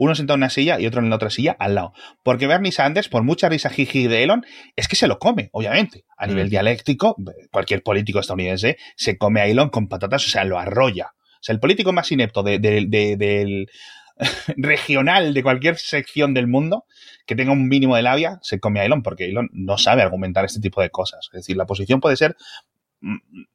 uno 0.00 0.14
sentado 0.14 0.36
en 0.36 0.40
una 0.40 0.50
silla 0.50 0.80
y 0.80 0.86
otro 0.86 1.02
en 1.02 1.10
la 1.10 1.16
otra 1.16 1.28
silla 1.28 1.54
al 1.58 1.74
lado. 1.74 1.92
Porque 2.22 2.46
Bernie 2.46 2.72
Sanders, 2.72 3.10
por 3.10 3.22
mucha 3.22 3.50
risa 3.50 3.68
jiji 3.68 4.08
de 4.08 4.22
Elon, 4.22 4.46
es 4.74 4.88
que 4.88 4.96
se 4.96 5.06
lo 5.06 5.18
come, 5.18 5.50
obviamente. 5.52 6.06
A 6.16 6.26
nivel 6.26 6.46
mm. 6.46 6.50
dialéctico, 6.50 7.16
cualquier 7.52 7.82
político 7.82 8.18
estadounidense 8.18 8.78
se 8.96 9.18
come 9.18 9.42
a 9.42 9.46
Elon 9.46 9.68
con 9.68 9.88
patatas, 9.88 10.26
o 10.26 10.30
sea, 10.30 10.44
lo 10.44 10.58
arrolla. 10.58 11.12
O 11.12 11.42
sea, 11.42 11.52
el 11.52 11.60
político 11.60 11.92
más 11.92 12.10
inepto 12.12 12.42
del 12.42 13.68
regional 14.56 15.34
de 15.34 15.42
cualquier 15.42 15.76
sección 15.76 16.32
del 16.32 16.46
mundo 16.46 16.86
que 17.26 17.36
tenga 17.36 17.52
un 17.52 17.68
mínimo 17.68 17.94
de 17.94 18.02
labia 18.02 18.38
se 18.40 18.58
come 18.58 18.80
a 18.80 18.86
Elon 18.86 19.02
porque 19.02 19.26
Elon 19.26 19.50
no 19.52 19.76
sabe 19.76 20.00
argumentar 20.00 20.46
este 20.46 20.60
tipo 20.60 20.80
de 20.80 20.88
cosas. 20.88 21.28
Es 21.32 21.40
decir, 21.40 21.58
la 21.58 21.66
posición 21.66 22.00
puede 22.00 22.16
ser 22.16 22.36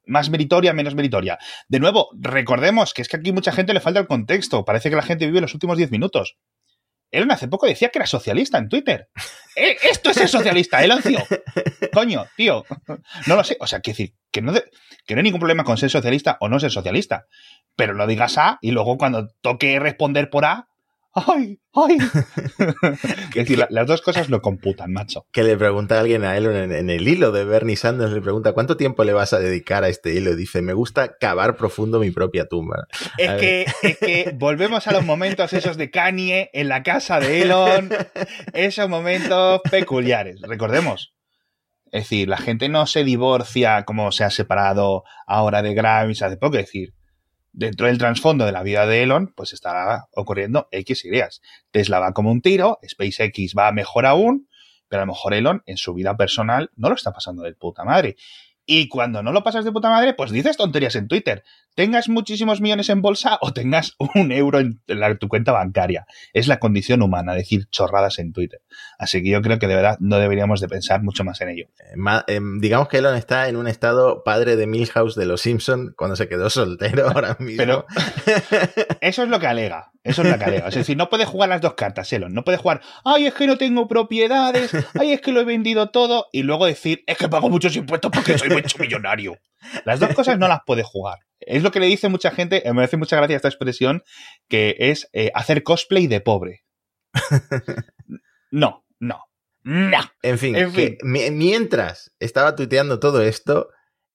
más 0.06 0.30
meritoria, 0.30 0.72
menos 0.72 0.94
meritoria. 0.94 1.38
De 1.68 1.80
nuevo, 1.80 2.08
recordemos 2.18 2.94
que 2.94 3.02
es 3.02 3.08
que 3.08 3.16
aquí 3.16 3.32
mucha 3.32 3.52
gente 3.52 3.74
le 3.74 3.80
falta 3.80 4.00
el 4.00 4.06
contexto. 4.06 4.64
Parece 4.64 4.90
que 4.90 4.96
la 4.96 5.02
gente 5.02 5.26
vive 5.26 5.40
los 5.40 5.54
últimos 5.54 5.76
10 5.76 5.90
minutos. 5.90 6.36
Elon 7.10 7.30
hace 7.30 7.48
poco 7.48 7.66
decía 7.66 7.90
que 7.90 7.98
era 7.98 8.06
socialista 8.06 8.58
en 8.58 8.68
Twitter. 8.68 9.08
Eh, 9.58 9.74
esto 9.90 10.10
es 10.10 10.16
ser 10.16 10.28
socialista, 10.28 10.84
Elon, 10.84 11.00
tío. 11.00 11.18
Coño, 11.90 12.26
tío. 12.36 12.66
No 13.26 13.36
lo 13.36 13.42
sé. 13.42 13.56
O 13.58 13.66
sea, 13.66 13.80
que 13.80 13.92
decir, 13.92 14.12
que 14.30 14.42
no, 14.42 14.52
que 14.52 15.14
no 15.14 15.20
hay 15.20 15.22
ningún 15.22 15.40
problema 15.40 15.64
con 15.64 15.78
ser 15.78 15.88
socialista 15.88 16.36
o 16.40 16.50
no 16.50 16.60
ser 16.60 16.70
socialista. 16.70 17.24
Pero 17.74 17.94
lo 17.94 18.06
digas 18.06 18.36
A 18.36 18.58
y 18.60 18.72
luego 18.72 18.98
cuando 18.98 19.28
toque 19.40 19.80
responder 19.80 20.28
por 20.28 20.44
A, 20.44 20.68
¡Ay! 21.16 21.58
¡Ay! 21.72 21.96
es 23.30 23.34
decir, 23.34 23.66
las 23.70 23.86
dos 23.86 24.02
cosas 24.02 24.28
lo 24.28 24.42
computan, 24.42 24.92
macho. 24.92 25.26
Que 25.32 25.42
le 25.42 25.56
pregunta 25.56 25.96
a 25.96 26.00
alguien 26.00 26.24
a 26.24 26.36
él 26.36 26.44
en, 26.46 26.90
el 26.90 27.08
hilo 27.08 27.32
de 27.32 27.44
Bernie 27.44 27.76
Sanders, 27.76 28.12
le 28.12 28.20
pregunta, 28.20 28.52
¿cuánto 28.52 28.76
tiempo 28.76 29.02
le 29.02 29.14
vas 29.14 29.32
a 29.32 29.38
dedicar 29.38 29.82
a 29.82 29.88
este 29.88 30.12
hilo? 30.12 30.36
Dice, 30.36 30.60
me 30.60 30.74
gusta 30.74 31.16
cavar 31.16 31.56
profundo 31.56 31.98
mi 32.00 32.10
propia 32.10 32.46
tumba. 32.46 32.86
Es 33.16 33.32
que, 33.40 33.66
es 33.82 33.98
que, 33.98 34.32
volvemos 34.34 34.86
a 34.88 34.92
los 34.92 35.06
momentos 35.06 35.54
esos 35.54 35.78
de 35.78 35.90
Kanye 35.90 36.50
en 36.52 36.68
la 36.68 36.82
casa 36.82 37.18
de 37.18 37.40
Elon, 37.40 37.88
esos 38.52 38.88
momentos 38.90 39.62
peculiares. 39.70 40.42
Recordemos, 40.42 41.14
es 41.92 42.02
decir, 42.02 42.28
la 42.28 42.36
gente 42.36 42.68
no 42.68 42.86
se 42.86 43.04
divorcia 43.04 43.84
como 43.84 44.12
se 44.12 44.24
ha 44.24 44.30
separado 44.30 45.04
ahora 45.26 45.62
de 45.62 45.72
Grammys 45.72 46.20
hace 46.20 46.36
poco. 46.36 46.56
Es 46.58 46.66
decir, 46.66 46.95
dentro 47.56 47.86
del 47.86 47.98
trasfondo 47.98 48.44
de 48.44 48.52
la 48.52 48.62
vida 48.62 48.86
de 48.86 49.02
Elon, 49.02 49.32
pues 49.34 49.54
está 49.54 50.08
ocurriendo 50.14 50.68
X 50.70 51.06
ideas. 51.06 51.40
Tesla 51.70 51.98
va 51.98 52.12
como 52.12 52.30
un 52.30 52.42
tiro, 52.42 52.78
SpaceX 52.86 53.54
va 53.58 53.72
mejor 53.72 54.04
aún, 54.04 54.48
pero 54.88 55.02
a 55.02 55.06
lo 55.06 55.12
mejor 55.12 55.34
Elon 55.34 55.62
en 55.66 55.78
su 55.78 55.94
vida 55.94 56.16
personal 56.16 56.70
no 56.76 56.90
lo 56.90 56.94
está 56.94 57.12
pasando 57.12 57.42
de 57.42 57.54
puta 57.54 57.82
madre. 57.82 58.16
Y 58.66 58.88
cuando 58.88 59.22
no 59.22 59.32
lo 59.32 59.44
pasas 59.44 59.64
de 59.64 59.70
puta 59.70 59.88
madre, 59.88 60.12
pues 60.12 60.32
dices 60.32 60.56
tonterías 60.56 60.96
en 60.96 61.06
Twitter. 61.06 61.44
Tengas 61.76 62.08
muchísimos 62.08 62.60
millones 62.60 62.88
en 62.88 63.00
bolsa 63.00 63.38
o 63.40 63.52
tengas 63.52 63.94
un 64.14 64.32
euro 64.32 64.58
en 64.58 64.80
tu 65.18 65.28
cuenta 65.28 65.52
bancaria. 65.52 66.06
Es 66.32 66.48
la 66.48 66.58
condición 66.58 67.02
humana, 67.02 67.34
decir 67.34 67.68
chorradas 67.70 68.18
en 68.18 68.32
Twitter. 68.32 68.60
Así 68.98 69.22
que 69.22 69.30
yo 69.30 69.40
creo 69.40 69.60
que 69.60 69.68
de 69.68 69.76
verdad 69.76 69.98
no 70.00 70.18
deberíamos 70.18 70.60
de 70.60 70.68
pensar 70.68 71.02
mucho 71.02 71.22
más 71.22 71.40
en 71.40 71.50
ello. 71.50 71.66
Eh, 71.78 72.34
em, 72.34 72.58
digamos 72.58 72.88
que 72.88 72.98
Elon 72.98 73.16
está 73.16 73.48
en 73.48 73.56
un 73.56 73.68
estado 73.68 74.24
padre 74.24 74.56
de 74.56 74.66
Milhouse 74.66 75.14
de 75.14 75.26
los 75.26 75.42
Simpson 75.42 75.94
cuando 75.96 76.16
se 76.16 76.28
quedó 76.28 76.50
soltero 76.50 77.08
ahora 77.14 77.36
mismo. 77.38 77.56
Pero 77.58 77.86
eso 79.00 79.22
es 79.22 79.28
lo 79.28 79.38
que 79.38 79.46
alega. 79.46 79.92
Eso 80.06 80.22
es 80.22 80.36
que 80.36 80.44
alega. 80.44 80.68
Es 80.68 80.74
decir, 80.74 80.96
no 80.96 81.08
puede 81.08 81.24
jugar 81.24 81.48
las 81.48 81.60
dos 81.60 81.74
cartas, 81.74 82.12
Elon. 82.12 82.32
No 82.32 82.44
puede 82.44 82.58
jugar, 82.58 82.80
ay, 83.04 83.26
es 83.26 83.34
que 83.34 83.46
no 83.46 83.58
tengo 83.58 83.88
propiedades, 83.88 84.70
ay, 84.98 85.12
es 85.12 85.20
que 85.20 85.32
lo 85.32 85.40
he 85.40 85.44
vendido 85.44 85.90
todo, 85.90 86.26
y 86.32 86.42
luego 86.42 86.66
decir, 86.66 87.02
es 87.06 87.18
que 87.18 87.28
pago 87.28 87.48
muchos 87.50 87.74
impuestos 87.76 88.10
porque 88.12 88.38
soy 88.38 88.50
mucho 88.50 88.78
millonario. 88.78 89.38
Las 89.84 90.00
dos 90.00 90.14
cosas 90.14 90.38
no 90.38 90.48
las 90.48 90.60
puede 90.64 90.82
jugar. 90.82 91.18
Es 91.40 91.62
lo 91.62 91.70
que 91.70 91.80
le 91.80 91.86
dice 91.86 92.08
mucha 92.08 92.30
gente, 92.30 92.62
me 92.72 92.84
hace 92.84 92.96
mucha 92.96 93.16
gracia 93.16 93.36
esta 93.36 93.48
expresión, 93.48 94.02
que 94.48 94.76
es 94.78 95.08
eh, 95.12 95.30
hacer 95.34 95.62
cosplay 95.62 96.06
de 96.06 96.20
pobre. 96.20 96.64
No, 98.50 98.84
no, 99.00 99.24
no. 99.64 100.00
En 100.22 100.38
fin, 100.38 100.56
mientras 101.02 102.14
estaba 102.20 102.54
tuiteando 102.54 103.00
todo 103.00 103.22
esto, 103.22 103.70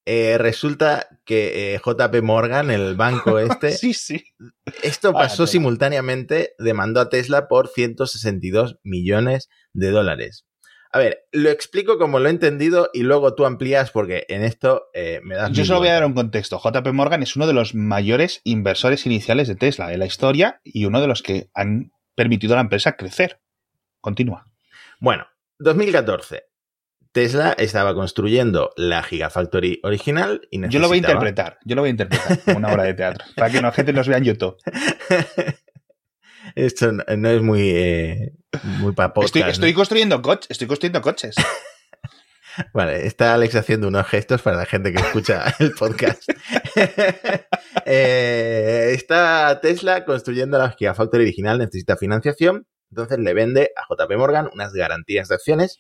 eh, 0.05 0.37
resulta 0.37 1.07
que 1.25 1.75
eh, 1.75 1.81
JP 1.83 2.21
Morgan, 2.23 2.71
el 2.71 2.95
banco 2.95 3.39
este, 3.39 3.71
sí, 3.71 3.93
sí. 3.93 4.23
esto 4.81 5.13
pasó 5.13 5.47
simultáneamente, 5.47 6.55
demandó 6.57 7.01
a 7.01 7.09
Tesla 7.09 7.47
por 7.47 7.67
162 7.67 8.79
millones 8.83 9.49
de 9.73 9.91
dólares. 9.91 10.45
A 10.93 10.99
ver, 10.99 11.25
lo 11.31 11.49
explico 11.49 11.97
como 11.97 12.19
lo 12.19 12.27
he 12.27 12.31
entendido 12.31 12.89
y 12.93 13.03
luego 13.03 13.33
tú 13.33 13.45
amplías 13.45 13.91
porque 13.91 14.25
en 14.27 14.43
esto 14.43 14.89
eh, 14.93 15.21
me 15.23 15.35
das... 15.35 15.51
Yo 15.51 15.63
solo 15.63 15.79
voy 15.79 15.87
a 15.87 15.93
dar 15.93 16.05
un 16.05 16.13
contexto. 16.13 16.59
JP 16.61 16.85
Morgan 16.91 17.23
es 17.23 17.37
uno 17.37 17.47
de 17.47 17.53
los 17.53 17.73
mayores 17.75 18.41
inversores 18.43 19.05
iniciales 19.05 19.47
de 19.47 19.55
Tesla 19.55 19.93
en 19.93 19.99
la 19.99 20.05
historia 20.05 20.59
y 20.65 20.83
uno 20.83 20.99
de 20.99 21.07
los 21.07 21.21
que 21.21 21.49
han 21.53 21.93
permitido 22.13 22.53
a 22.53 22.57
la 22.57 22.63
empresa 22.63 22.97
crecer. 22.97 23.39
Continúa. 24.01 24.51
Bueno, 24.99 25.27
2014. 25.59 26.50
Tesla 27.11 27.53
estaba 27.57 27.93
construyendo 27.93 28.71
la 28.77 29.03
Gigafactory 29.03 29.81
original 29.83 30.47
y 30.49 30.59
necesitaba... 30.59 30.71
Yo 30.71 30.79
lo 30.79 30.87
voy 30.87 30.95
a 30.95 30.99
interpretar, 30.99 31.59
yo 31.65 31.75
lo 31.75 31.81
voy 31.81 31.89
a 31.89 31.91
interpretar 31.91 32.39
como 32.39 32.57
una 32.57 32.71
obra 32.71 32.83
de 32.83 32.93
teatro, 32.93 33.25
para 33.35 33.51
que 33.51 33.61
la 33.61 33.71
gente 33.71 33.91
nos 33.91 34.07
vea 34.07 34.17
en 34.17 34.23
YouTube. 34.23 34.55
Esto 36.55 36.91
no 36.91 37.29
es 37.29 37.41
muy, 37.41 37.69
eh, 37.69 38.33
muy 38.79 38.93
para 38.93 39.13
estoy, 39.23 39.73
construyendo 39.73 40.21
coches, 40.21 40.47
estoy 40.49 40.67
construyendo 40.67 41.01
coches. 41.01 41.35
Vale, 42.73 43.05
está 43.05 43.33
Alex 43.33 43.55
haciendo 43.55 43.87
unos 43.87 44.05
gestos 44.07 44.41
para 44.41 44.57
la 44.57 44.65
gente 44.65 44.91
que 44.91 44.99
escucha 44.99 45.53
el 45.59 45.71
podcast. 45.71 46.23
Eh, 47.85 48.91
está 48.93 49.59
Tesla 49.61 50.03
construyendo 50.05 50.57
la 50.57 50.71
Gigafactory 50.71 51.23
original, 51.23 51.57
necesita 51.57 51.95
financiación, 51.95 52.67
entonces 52.89 53.19
le 53.19 53.33
vende 53.33 53.71
a 53.75 53.83
JP 53.93 54.17
Morgan 54.17 54.49
unas 54.53 54.73
garantías 54.73 55.29
de 55.29 55.35
acciones 55.35 55.79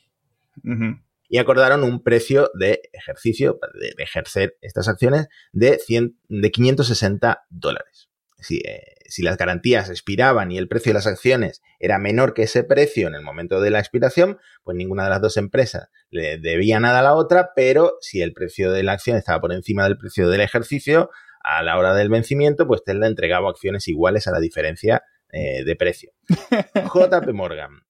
y 1.31 1.37
acordaron 1.37 1.83
un 1.85 2.03
precio 2.03 2.51
de 2.53 2.81
ejercicio, 2.91 3.57
de, 3.79 3.93
ejercer 4.03 4.57
estas 4.59 4.89
acciones, 4.89 5.29
de, 5.53 5.79
100, 5.79 6.19
de 6.27 6.51
560 6.51 7.45
dólares. 7.49 8.09
Si, 8.37 8.57
eh, 8.57 8.81
si, 9.05 9.23
las 9.23 9.37
garantías 9.37 9.89
expiraban 9.89 10.51
y 10.51 10.57
el 10.57 10.67
precio 10.67 10.89
de 10.89 10.95
las 10.95 11.07
acciones 11.07 11.61
era 11.79 11.99
menor 11.99 12.33
que 12.33 12.43
ese 12.43 12.65
precio 12.65 13.07
en 13.07 13.15
el 13.15 13.21
momento 13.21 13.61
de 13.61 13.69
la 13.69 13.79
expiración, 13.79 14.39
pues 14.63 14.75
ninguna 14.75 15.05
de 15.05 15.11
las 15.11 15.21
dos 15.21 15.37
empresas 15.37 15.87
le 16.09 16.37
debía 16.37 16.81
nada 16.81 16.99
a 16.99 17.03
la 17.03 17.15
otra, 17.15 17.51
pero 17.55 17.93
si 18.01 18.21
el 18.21 18.33
precio 18.33 18.69
de 18.73 18.83
la 18.83 18.91
acción 18.91 19.15
estaba 19.15 19.39
por 19.39 19.53
encima 19.53 19.85
del 19.85 19.97
precio 19.97 20.27
del 20.27 20.41
ejercicio, 20.41 21.11
a 21.43 21.63
la 21.63 21.77
hora 21.77 21.95
del 21.95 22.09
vencimiento, 22.09 22.67
pues 22.67 22.83
Tesla 22.83 23.07
entregaba 23.07 23.49
acciones 23.49 23.87
iguales 23.87 24.27
a 24.27 24.31
la 24.31 24.41
diferencia 24.41 25.03
eh, 25.31 25.63
de 25.63 25.75
precio. 25.77 26.11
JP 26.75 27.31
Morgan 27.31 27.83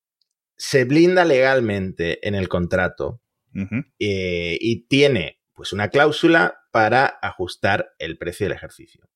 se 0.63 0.85
blinda 0.85 1.25
legalmente 1.25 2.25
en 2.27 2.35
el 2.35 2.47
contrato 2.47 3.20
eh, 3.99 4.57
y 4.59 4.87
tiene 4.87 5.39
pues 5.53 5.73
una 5.73 5.89
cláusula 5.89 6.59
para 6.71 7.05
ajustar 7.21 7.91
el 7.99 8.17
precio 8.17 8.45
del 8.45 8.55
ejercicio. 8.55 9.07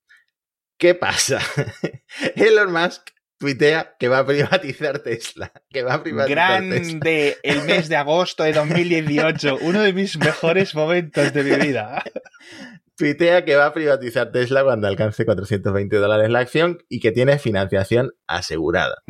¿Qué 0.78 0.94
pasa? 0.94 1.40
Elon 2.36 2.72
Musk 2.72 3.10
tuitea 3.38 3.96
que 3.98 4.08
va 4.08 4.20
a 4.20 4.26
privatizar 4.26 5.00
Tesla. 5.00 5.52
Que 5.70 5.84
va 5.84 5.96
a 5.96 6.04
privatizar 6.04 6.64
Grande 6.64 7.38
el 7.44 7.64
mes 7.64 7.90
de 7.90 7.96
agosto 7.96 8.44
de 8.44 8.54
2018. 8.54 9.60
Uno 9.62 9.82
de 9.82 9.94
mis 9.94 10.18
mejores 10.18 10.76
momentos 10.76 11.34
de 11.34 11.44
mi 11.44 11.56
vida. 11.56 12.04
Tuitea 12.98 13.44
que 13.44 13.56
va 13.56 13.68
a 13.68 13.74
privatizar 13.74 14.32
Tesla 14.32 14.64
cuando 14.64 14.88
alcance 14.88 15.26
420 15.26 15.98
dólares 15.98 16.30
la 16.30 16.40
acción 16.40 16.78
y 16.88 17.02
que 17.02 17.12
tiene 17.12 17.40
financiación 17.40 18.12
asegurada. 18.26 19.04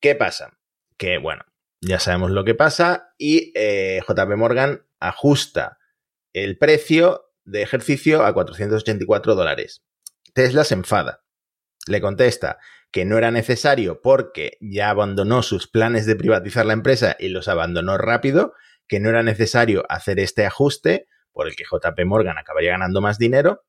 ¿Qué 0.00 0.14
pasa? 0.14 0.56
Que, 0.96 1.18
bueno, 1.18 1.44
ya 1.80 1.98
sabemos 1.98 2.30
lo 2.30 2.44
que 2.44 2.54
pasa 2.54 3.14
y 3.16 3.52
eh, 3.54 4.00
JP 4.06 4.36
Morgan 4.36 4.84
ajusta 4.98 5.78
el 6.32 6.58
precio 6.58 7.32
de 7.44 7.62
ejercicio 7.62 8.24
a 8.24 8.32
484 8.32 9.34
dólares. 9.34 9.82
Tesla 10.34 10.64
se 10.64 10.74
enfada. 10.74 11.22
Le 11.86 12.00
contesta 12.00 12.58
que 12.92 13.04
no 13.04 13.18
era 13.18 13.30
necesario 13.30 14.00
porque 14.02 14.58
ya 14.60 14.90
abandonó 14.90 15.42
sus 15.42 15.68
planes 15.68 16.06
de 16.06 16.16
privatizar 16.16 16.66
la 16.66 16.74
empresa 16.74 17.16
y 17.18 17.28
los 17.28 17.48
abandonó 17.48 17.96
rápido, 17.96 18.52
que 18.86 19.00
no 19.00 19.08
era 19.08 19.22
necesario 19.22 19.84
hacer 19.88 20.20
este 20.20 20.44
ajuste 20.44 21.08
por 21.32 21.46
el 21.46 21.56
que 21.56 21.64
JP 21.64 22.04
Morgan 22.04 22.38
acabaría 22.38 22.72
ganando 22.72 23.00
más 23.00 23.18
dinero 23.18 23.64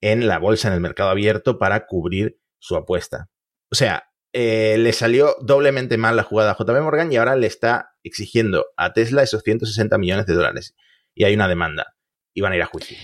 en 0.00 0.26
la 0.26 0.38
bolsa, 0.38 0.68
en 0.68 0.74
el 0.74 0.80
mercado 0.80 1.10
abierto, 1.10 1.58
para 1.58 1.86
cubrir 1.86 2.38
su 2.58 2.76
apuesta. 2.76 3.28
O 3.70 3.74
sea, 3.74 4.04
eh, 4.32 4.76
le 4.78 4.92
salió 4.92 5.36
doblemente 5.42 5.98
mal 5.98 6.16
la 6.16 6.22
jugada 6.22 6.52
a 6.52 6.56
JP 6.56 6.80
Morgan 6.82 7.12
y 7.12 7.16
ahora 7.16 7.36
le 7.36 7.46
está 7.46 7.90
exigiendo 8.02 8.66
a 8.76 8.92
Tesla 8.92 9.22
esos 9.22 9.42
160 9.42 9.98
millones 9.98 10.26
de 10.26 10.34
dólares. 10.34 10.74
Y 11.14 11.24
hay 11.24 11.34
una 11.34 11.48
demanda 11.48 11.94
y 12.34 12.40
van 12.40 12.52
a 12.52 12.56
ir 12.56 12.62
a 12.62 12.66
juicio. 12.66 12.98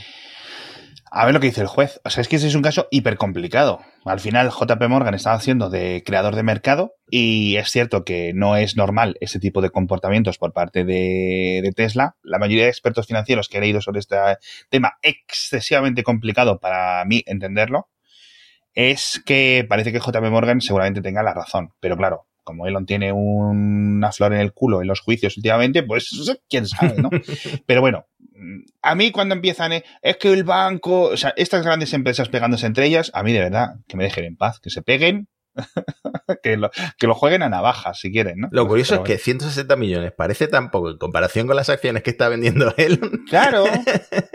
A 1.13 1.25
ver 1.25 1.35
lo 1.35 1.41
que 1.41 1.49
dice 1.49 1.61
el 1.61 1.67
juez. 1.67 2.01
O 2.05 2.11
sea, 2.11 2.21
es 2.21 2.29
que 2.29 2.37
ese 2.37 2.47
es 2.47 2.55
un 2.55 2.63
caso 2.63 2.87
hiper 2.93 3.17
complicado. 3.17 3.81
Al 4.05 4.21
final, 4.21 4.51
JP 4.51 4.81
Morgan 4.89 5.15
estaba 5.15 5.35
haciendo 5.35 5.69
de 5.69 6.05
creador 6.07 6.37
de 6.37 6.45
mercado 6.45 6.95
y 7.11 7.57
es 7.57 7.69
cierto 7.71 8.05
que 8.05 8.33
no 8.33 8.57
es 8.57 8.77
normal 8.77 9.17
ese 9.21 9.41
tipo 9.41 9.61
de 9.61 9.71
comportamientos 9.71 10.39
por 10.39 10.53
parte 10.53 10.85
de, 10.85 11.61
de, 11.65 11.73
Tesla. 11.75 12.17
La 12.23 12.39
mayoría 12.39 12.65
de 12.65 12.71
expertos 12.71 13.09
financieros 13.09 13.49
que 13.49 13.59
he 13.59 13.61
leído 13.61 13.81
sobre 13.81 13.99
este 13.99 14.17
tema, 14.69 14.99
excesivamente 15.03 16.05
complicado 16.05 16.61
para 16.61 17.05
mí 17.07 17.25
entenderlo, 17.27 17.89
es 18.73 19.21
que 19.27 19.67
parece 19.69 19.91
que 19.91 19.99
JP 19.99 20.31
Morgan 20.31 20.61
seguramente 20.61 21.03
tenga 21.03 21.25
la 21.25 21.35
razón. 21.35 21.73
Pero 21.81 21.97
claro, 21.97 22.29
como 22.45 22.69
Elon 22.69 22.87
tiene 22.87 23.13
una 23.13 24.13
flor 24.13 24.33
en 24.33 24.41
el 24.41 24.53
culo 24.53 24.81
en 24.81 24.89
los 24.89 25.01
juicios 25.01 25.37
últimamente, 25.37 25.83
pues 25.83 26.39
quién 26.49 26.67
sabe, 26.67 26.95
¿no? 27.03 27.11
Pero 27.67 27.81
bueno, 27.81 28.07
a 28.83 28.95
mí 28.95 29.11
cuando 29.11 29.35
empiezan, 29.35 29.73
eh, 29.73 29.85
es 30.03 30.17
que 30.17 30.33
el 30.33 30.45
banco, 30.45 31.03
o 31.03 31.17
sea, 31.17 31.33
estas 31.37 31.65
grandes 31.65 31.93
empresas 31.93 32.29
pegándose 32.29 32.67
entre 32.67 32.87
ellas, 32.87 33.11
a 33.15 33.23
mí 33.23 33.33
de 33.33 33.41
verdad, 33.41 33.75
que 33.89 33.97
me 33.97 34.05
dejen 34.05 34.25
en 34.25 34.37
paz, 34.37 34.61
que 34.61 34.71
se 34.71 34.83
peguen, 34.83 35.29
que, 36.43 36.57
lo, 36.57 36.71
que, 36.99 37.07
lo, 37.07 37.15
jueguen 37.15 37.43
a 37.43 37.49
navajas 37.49 37.99
si 37.99 38.13
quieren, 38.13 38.39
¿no? 38.39 38.49
Lo 38.53 38.67
curioso 38.69 38.97
es 38.97 39.01
que 39.01 39.19
160 39.19 39.77
millones 39.77 40.13
parece 40.17 40.47
tan 40.49 40.71
poco 40.71 40.91
en 40.91 40.99
comparación 40.99 41.47
con 41.47 41.57
las 41.57 41.69
acciones 41.69 42.03
que 42.03 42.11
está 42.11 42.29
vendiendo 42.29 42.73
él. 42.77 43.01
Claro. 43.29 43.65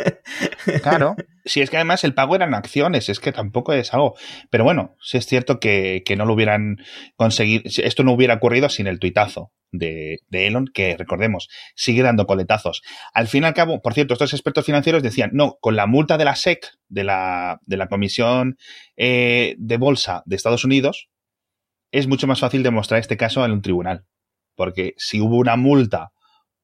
claro. 0.83 1.15
Si 1.45 1.61
es 1.61 1.69
que 1.69 1.77
además 1.77 2.03
el 2.03 2.13
pago 2.13 2.35
eran 2.35 2.53
acciones, 2.53 3.07
es 3.07 3.19
que 3.19 3.31
tampoco 3.31 3.73
es 3.73 3.93
algo. 3.93 4.15
Pero 4.49 4.63
bueno, 4.63 4.95
si 4.99 5.17
es 5.17 5.25
cierto 5.25 5.59
que, 5.59 6.03
que 6.05 6.15
no 6.15 6.25
lo 6.25 6.33
hubieran 6.33 6.77
conseguido, 7.15 7.63
esto 7.65 8.03
no 8.03 8.13
hubiera 8.13 8.35
ocurrido 8.35 8.67
sin 8.69 8.87
el 8.87 8.99
tuitazo 8.99 9.51
de, 9.71 10.19
de, 10.27 10.47
Elon, 10.47 10.67
que 10.73 10.97
recordemos, 10.97 11.49
sigue 11.75 12.01
dando 12.01 12.25
coletazos. 12.25 12.81
Al 13.13 13.27
fin 13.27 13.43
y 13.43 13.45
al 13.45 13.53
cabo, 13.53 13.81
por 13.81 13.93
cierto, 13.93 14.13
estos 14.13 14.33
expertos 14.33 14.65
financieros 14.65 15.03
decían, 15.03 15.31
no, 15.33 15.57
con 15.61 15.75
la 15.75 15.85
multa 15.85 16.17
de 16.17 16.25
la 16.25 16.35
SEC, 16.35 16.65
de 16.87 17.03
la, 17.03 17.59
de 17.65 17.77
la 17.77 17.87
Comisión 17.87 18.57
eh, 18.97 19.55
de 19.57 19.77
Bolsa 19.77 20.23
de 20.25 20.35
Estados 20.35 20.65
Unidos, 20.65 21.09
es 21.91 22.07
mucho 22.07 22.27
más 22.27 22.39
fácil 22.39 22.63
demostrar 22.63 22.99
este 22.99 23.17
caso 23.17 23.45
en 23.45 23.51
un 23.51 23.61
tribunal. 23.61 24.05
Porque 24.55 24.93
si 24.97 25.21
hubo 25.21 25.37
una 25.37 25.55
multa 25.55 26.11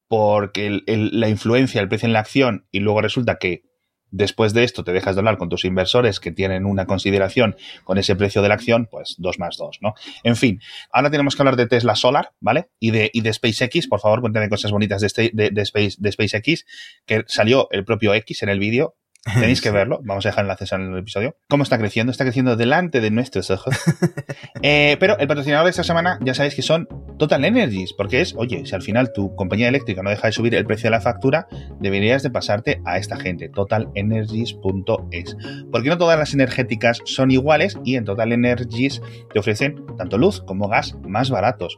porque 0.07 0.67
el, 0.67 0.83
la 1.13 1.29
influencia, 1.29 1.79
el 1.79 1.87
precio 1.87 2.05
en 2.05 2.13
la 2.13 2.19
acción, 2.19 2.67
y 2.69 2.81
luego 2.81 3.01
resulta 3.01 3.37
que 3.37 3.63
después 4.11 4.53
de 4.53 4.63
esto 4.63 4.83
te 4.83 4.93
dejas 4.93 5.15
de 5.15 5.19
hablar 5.19 5.37
con 5.37 5.49
tus 5.49 5.65
inversores 5.65 6.19
que 6.19 6.31
tienen 6.31 6.65
una 6.65 6.85
consideración 6.85 7.55
con 7.83 7.97
ese 7.97 8.15
precio 8.15 8.41
de 8.41 8.49
la 8.49 8.55
acción, 8.55 8.87
pues 8.91 9.15
dos 9.17 9.39
más 9.39 9.57
dos, 9.57 9.79
¿no? 9.81 9.95
En 10.23 10.35
fin, 10.35 10.61
ahora 10.91 11.09
tenemos 11.09 11.35
que 11.35 11.41
hablar 11.41 11.55
de 11.55 11.67
Tesla 11.67 11.95
Solar, 11.95 12.33
¿vale? 12.39 12.69
Y 12.79 12.91
de, 12.91 13.09
y 13.13 13.21
de 13.21 13.33
SpaceX, 13.33 13.87
por 13.87 13.99
favor, 13.99 14.21
cuéntame 14.21 14.49
cosas 14.49 14.71
bonitas 14.71 15.01
de, 15.01 15.07
este, 15.07 15.31
de, 15.33 15.49
de, 15.49 15.61
Space, 15.61 15.97
de 15.97 16.11
SpaceX, 16.11 16.65
que 17.05 17.23
salió 17.27 17.67
el 17.71 17.85
propio 17.85 18.13
X 18.13 18.43
en 18.43 18.49
el 18.49 18.59
vídeo, 18.59 18.95
Tenéis 19.23 19.61
que 19.61 19.71
verlo. 19.71 19.99
Vamos 20.03 20.25
a 20.25 20.29
dejar 20.29 20.45
enlaces 20.45 20.71
en 20.71 20.93
el 20.93 20.97
episodio. 20.97 21.35
¿Cómo 21.47 21.63
está 21.63 21.77
creciendo? 21.77 22.11
Está 22.11 22.23
creciendo 22.23 22.55
delante 22.55 23.01
de 23.01 23.11
nuestros 23.11 23.51
ojos. 23.51 23.75
eh, 24.61 24.97
pero 24.99 25.17
el 25.19 25.27
patrocinador 25.27 25.65
de 25.65 25.71
esta 25.71 25.83
semana 25.83 26.19
ya 26.21 26.33
sabéis 26.33 26.55
que 26.55 26.61
son 26.61 26.87
Total 27.17 27.45
Energies, 27.45 27.93
porque 27.93 28.21
es, 28.21 28.33
oye, 28.35 28.65
si 28.65 28.73
al 28.73 28.81
final 28.81 29.13
tu 29.13 29.35
compañía 29.35 29.67
eléctrica 29.67 30.01
no 30.01 30.09
deja 30.09 30.27
de 30.27 30.33
subir 30.33 30.55
el 30.55 30.65
precio 30.65 30.87
de 30.87 30.91
la 30.91 31.01
factura, 31.01 31.47
deberías 31.79 32.23
de 32.23 32.31
pasarte 32.31 32.81
a 32.85 32.97
esta 32.97 33.17
gente, 33.17 33.49
totalenergies.es. 33.49 35.37
Porque 35.71 35.89
no 35.89 35.97
todas 35.97 36.17
las 36.17 36.33
energéticas 36.33 37.01
son 37.05 37.29
iguales 37.29 37.77
y 37.83 37.95
en 37.95 38.05
Total 38.05 38.31
Energies 38.31 39.01
te 39.31 39.39
ofrecen 39.39 39.85
tanto 39.97 40.17
luz 40.17 40.41
como 40.41 40.67
gas 40.67 40.95
más 41.07 41.29
baratos, 41.29 41.77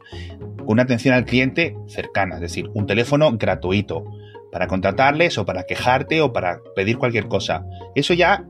con 0.60 0.72
una 0.74 0.84
atención 0.84 1.14
al 1.14 1.26
cliente 1.26 1.76
cercana, 1.88 2.36
es 2.36 2.42
decir, 2.42 2.70
un 2.74 2.88
teléfono 2.88 3.30
gratuito 3.38 4.06
para 4.54 4.68
contratarles 4.68 5.38
o 5.38 5.46
para 5.46 5.66
quejarte 5.66 6.22
o 6.22 6.32
para 6.32 6.62
pedir 6.76 6.98
cualquier 6.98 7.28
cosa. 7.28 7.66
Eso 7.96 8.14
ya 8.14 8.46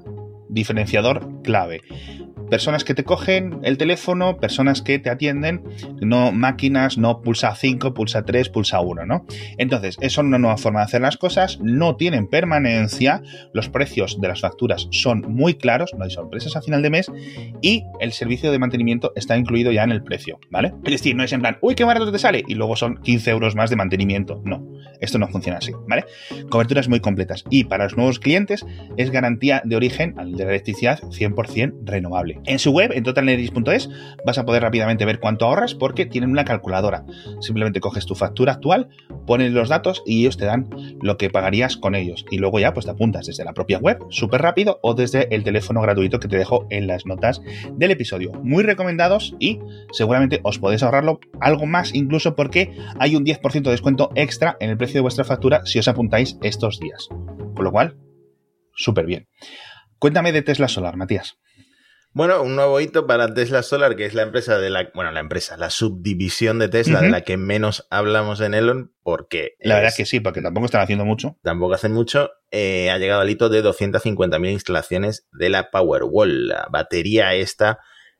diferenciador 0.49 1.41
clave 1.41 1.81
personas 2.53 2.83
que 2.83 2.93
te 2.93 3.03
cogen 3.03 3.61
el 3.63 3.79
teléfono, 3.79 4.37
personas 4.37 4.83
que 4.83 4.99
te 4.99 5.09
atienden, 5.09 5.63
no 6.01 6.31
máquinas, 6.31 6.99
no 6.99 7.23
pulsa 7.23 7.55
5, 7.55 7.95
pulsa 7.95 8.25
3, 8.25 8.49
pulsa 8.49 8.79
1, 8.79 9.07
¿no? 9.07 9.25
Entonces, 9.57 9.97
eso 10.01 10.21
es 10.21 10.27
una 10.27 10.37
nueva 10.37 10.57
forma 10.57 10.81
de 10.81 10.85
hacer 10.85 11.01
las 11.01 11.17
cosas, 11.17 11.59
no 11.63 11.95
tienen 11.95 12.27
permanencia, 12.27 13.23
los 13.55 13.69
precios 13.69 14.21
de 14.21 14.27
las 14.27 14.41
facturas 14.41 14.87
son 14.91 15.21
muy 15.21 15.55
claros, 15.55 15.95
no 15.97 16.03
hay 16.03 16.11
sorpresas 16.11 16.55
a 16.55 16.61
final 16.61 16.83
de 16.83 16.91
mes 16.91 17.11
y 17.63 17.85
el 17.99 18.11
servicio 18.11 18.51
de 18.51 18.59
mantenimiento 18.59 19.13
está 19.15 19.35
incluido 19.35 19.71
ya 19.71 19.83
en 19.83 19.91
el 19.91 20.03
precio, 20.03 20.39
¿vale? 20.51 20.75
Es 20.83 20.91
decir, 20.91 21.15
no 21.15 21.23
es 21.23 21.33
en 21.33 21.41
plan, 21.41 21.57
uy, 21.59 21.73
qué 21.73 21.85
barato 21.85 22.11
te 22.11 22.19
sale 22.19 22.43
y 22.47 22.53
luego 22.53 22.75
son 22.75 23.01
15 23.01 23.31
euros 23.31 23.55
más 23.55 23.71
de 23.71 23.77
mantenimiento, 23.77 24.43
no, 24.45 24.63
esto 25.01 25.17
no 25.17 25.27
funciona 25.27 25.57
así, 25.57 25.71
¿vale? 25.87 26.05
Coberturas 26.51 26.87
muy 26.87 26.99
completas 26.99 27.45
y 27.49 27.63
para 27.63 27.85
los 27.85 27.97
nuevos 27.97 28.19
clientes 28.19 28.63
es 28.95 29.09
garantía 29.09 29.63
de 29.65 29.75
origen 29.75 30.13
de 30.13 30.45
la 30.45 30.51
electricidad 30.51 30.99
100% 30.99 31.79
renovable. 31.83 32.42
En 32.45 32.59
su 32.59 32.71
web, 32.71 32.91
en 32.93 33.03
totalneris.es, 33.03 33.89
vas 34.25 34.37
a 34.37 34.45
poder 34.45 34.63
rápidamente 34.63 35.05
ver 35.05 35.19
cuánto 35.19 35.45
ahorras 35.45 35.75
porque 35.75 36.05
tienen 36.05 36.29
una 36.29 36.43
calculadora. 36.43 37.05
Simplemente 37.39 37.79
coges 37.79 38.05
tu 38.05 38.15
factura 38.15 38.53
actual, 38.53 38.89
pones 39.25 39.51
los 39.51 39.69
datos 39.69 40.03
y 40.05 40.21
ellos 40.21 40.37
te 40.37 40.45
dan 40.45 40.69
lo 41.01 41.17
que 41.17 41.29
pagarías 41.29 41.77
con 41.77 41.95
ellos. 41.95 42.25
Y 42.31 42.37
luego 42.37 42.59
ya 42.59 42.73
pues 42.73 42.85
te 42.85 42.91
apuntas 42.91 43.27
desde 43.27 43.45
la 43.45 43.53
propia 43.53 43.77
web, 43.77 43.99
súper 44.09 44.41
rápido, 44.41 44.79
o 44.81 44.93
desde 44.93 45.33
el 45.33 45.43
teléfono 45.43 45.81
gratuito 45.81 46.19
que 46.19 46.27
te 46.27 46.37
dejo 46.37 46.67
en 46.69 46.87
las 46.87 47.05
notas 47.05 47.41
del 47.71 47.91
episodio. 47.91 48.31
Muy 48.43 48.63
recomendados 48.63 49.35
y 49.39 49.59
seguramente 49.91 50.41
os 50.43 50.59
podéis 50.59 50.83
ahorrarlo 50.83 51.19
algo 51.39 51.65
más 51.65 51.93
incluso 51.93 52.35
porque 52.35 52.75
hay 52.99 53.15
un 53.15 53.25
10% 53.25 53.63
de 53.63 53.71
descuento 53.71 54.09
extra 54.15 54.57
en 54.59 54.69
el 54.69 54.77
precio 54.77 54.95
de 54.95 55.01
vuestra 55.01 55.23
factura 55.23 55.65
si 55.65 55.79
os 55.79 55.87
apuntáis 55.87 56.37
estos 56.41 56.79
días. 56.79 57.07
Con 57.55 57.63
lo 57.63 57.71
cual, 57.71 57.97
súper 58.75 59.05
bien. 59.05 59.27
Cuéntame 59.99 60.31
de 60.31 60.41
Tesla 60.41 60.67
Solar, 60.67 60.97
Matías. 60.97 61.37
Bueno, 62.15 62.43
un 62.43 62.55
nuevo 62.55 62.79
hito 62.79 63.07
para 63.07 63.33
Tesla 63.33 63.63
Solar, 63.63 63.95
que 63.95 64.05
es 64.05 64.13
la 64.13 64.21
empresa 64.21 64.59
de 64.59 64.69
la, 64.69 64.91
bueno, 64.93 65.11
la 65.11 65.19
empresa, 65.19 65.57
la 65.57 65.71
subdivisión 65.71 66.59
de 66.59 66.69
Tesla, 66.69 66.99
uh 66.99 67.01
-huh. 67.01 67.05
de 67.05 67.09
la 67.09 67.21
que 67.21 67.37
menos 67.37 67.87
hablamos 67.89 68.39
en 68.39 68.53
Elon, 68.53 68.93
porque... 69.01 69.55
La 69.59 69.75
es, 69.75 69.81
verdad 69.81 69.93
que 69.97 70.05
sí, 70.05 70.19
porque 70.19 70.43
tampoco 70.43 70.65
están 70.65 70.81
haciendo 70.81 71.05
mucho. 71.05 71.39
Tampoco 71.41 71.73
hacen 71.73 71.91
mucho. 71.91 72.29
Eh, 72.51 72.91
ha 72.91 72.99
llegado 72.99 73.21
al 73.21 73.29
hito 73.31 73.49
de 73.49 73.63
250.000 73.63 74.51
instalaciones 74.51 75.27
de 75.31 75.49
la 75.49 75.71
Powerwall, 75.71 76.49
la 76.49 76.67
batería 76.69 77.33
esta, 77.33 77.79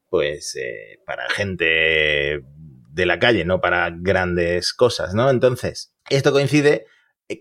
pues, 0.10 0.56
eh, 0.56 1.00
para 1.06 1.30
gente 1.30 2.42
de 2.46 3.06
la 3.06 3.20
calle, 3.20 3.46
no 3.46 3.62
para 3.62 3.92
grandes 3.96 4.74
cosas, 4.74 5.14
¿no? 5.14 5.30
Entonces, 5.30 5.94
esto 6.10 6.32
coincide 6.32 6.88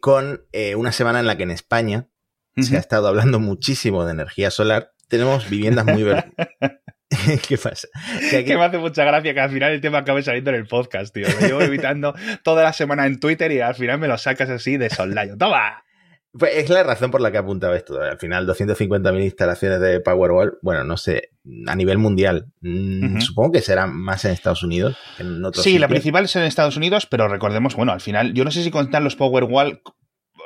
con 0.02 0.44
eh, 0.52 0.74
una 0.74 0.92
semana 0.92 1.20
en 1.20 1.26
la 1.26 1.38
que 1.38 1.44
en 1.44 1.50
España 1.50 2.08
uh 2.56 2.60
-huh. 2.60 2.62
se 2.62 2.76
ha 2.76 2.80
estado 2.80 3.08
hablando 3.08 3.40
muchísimo 3.40 4.04
de 4.04 4.12
energía 4.12 4.50
solar 4.50 4.92
tenemos 5.12 5.48
viviendas 5.50 5.84
muy 5.84 6.02
verdes. 6.04 6.24
¿Qué 7.46 7.58
pasa? 7.58 7.86
Que, 8.30 8.38
aquí... 8.38 8.46
que, 8.46 8.56
me 8.56 8.64
hace 8.64 8.78
mucha 8.78 9.04
gracia 9.04 9.34
que 9.34 9.40
al 9.40 9.50
final 9.50 9.72
el 9.72 9.82
tema 9.82 9.98
acabe 9.98 10.22
saliendo 10.22 10.48
en 10.48 10.56
el 10.56 10.66
podcast, 10.66 11.12
tío. 11.12 11.26
Lo 11.28 11.46
llevo 11.46 11.60
evitando 11.60 12.14
toda 12.42 12.62
la 12.62 12.72
semana 12.72 13.04
en 13.04 13.20
Twitter 13.20 13.52
y 13.52 13.60
al 13.60 13.74
final 13.74 13.98
me 13.98 14.08
lo 14.08 14.16
sacas 14.16 14.48
así 14.48 14.78
de 14.78 14.88
soldado. 14.88 15.36
¡Toma! 15.36 15.84
Pues 16.32 16.52
es 16.56 16.70
la 16.70 16.82
razón 16.82 17.10
por 17.10 17.20
la 17.20 17.30
que 17.30 17.36
apuntaba 17.36 17.76
esto. 17.76 18.00
Al 18.00 18.16
final, 18.18 18.48
250.000 18.48 19.22
instalaciones 19.22 19.80
de 19.80 20.00
Powerwall, 20.00 20.56
bueno, 20.62 20.82
no 20.82 20.96
sé, 20.96 21.32
a 21.66 21.76
nivel 21.76 21.98
mundial. 21.98 22.46
Uh 22.62 22.68
-huh. 22.68 23.20
Supongo 23.20 23.52
que 23.52 23.60
será 23.60 23.86
más 23.86 24.24
en 24.24 24.30
Estados 24.30 24.62
Unidos 24.62 24.96
que 25.18 25.24
en 25.24 25.44
otros 25.44 25.62
Sí, 25.62 25.72
sitios. 25.72 25.82
la 25.82 25.88
principal 25.88 26.24
es 26.24 26.34
en 26.36 26.44
Estados 26.44 26.78
Unidos, 26.78 27.04
pero 27.04 27.28
recordemos, 27.28 27.76
bueno, 27.76 27.92
al 27.92 28.00
final, 28.00 28.32
yo 28.32 28.44
no 28.46 28.50
sé 28.50 28.62
si 28.62 28.70
contar 28.70 29.02
los 29.02 29.14
Powerwall 29.16 29.82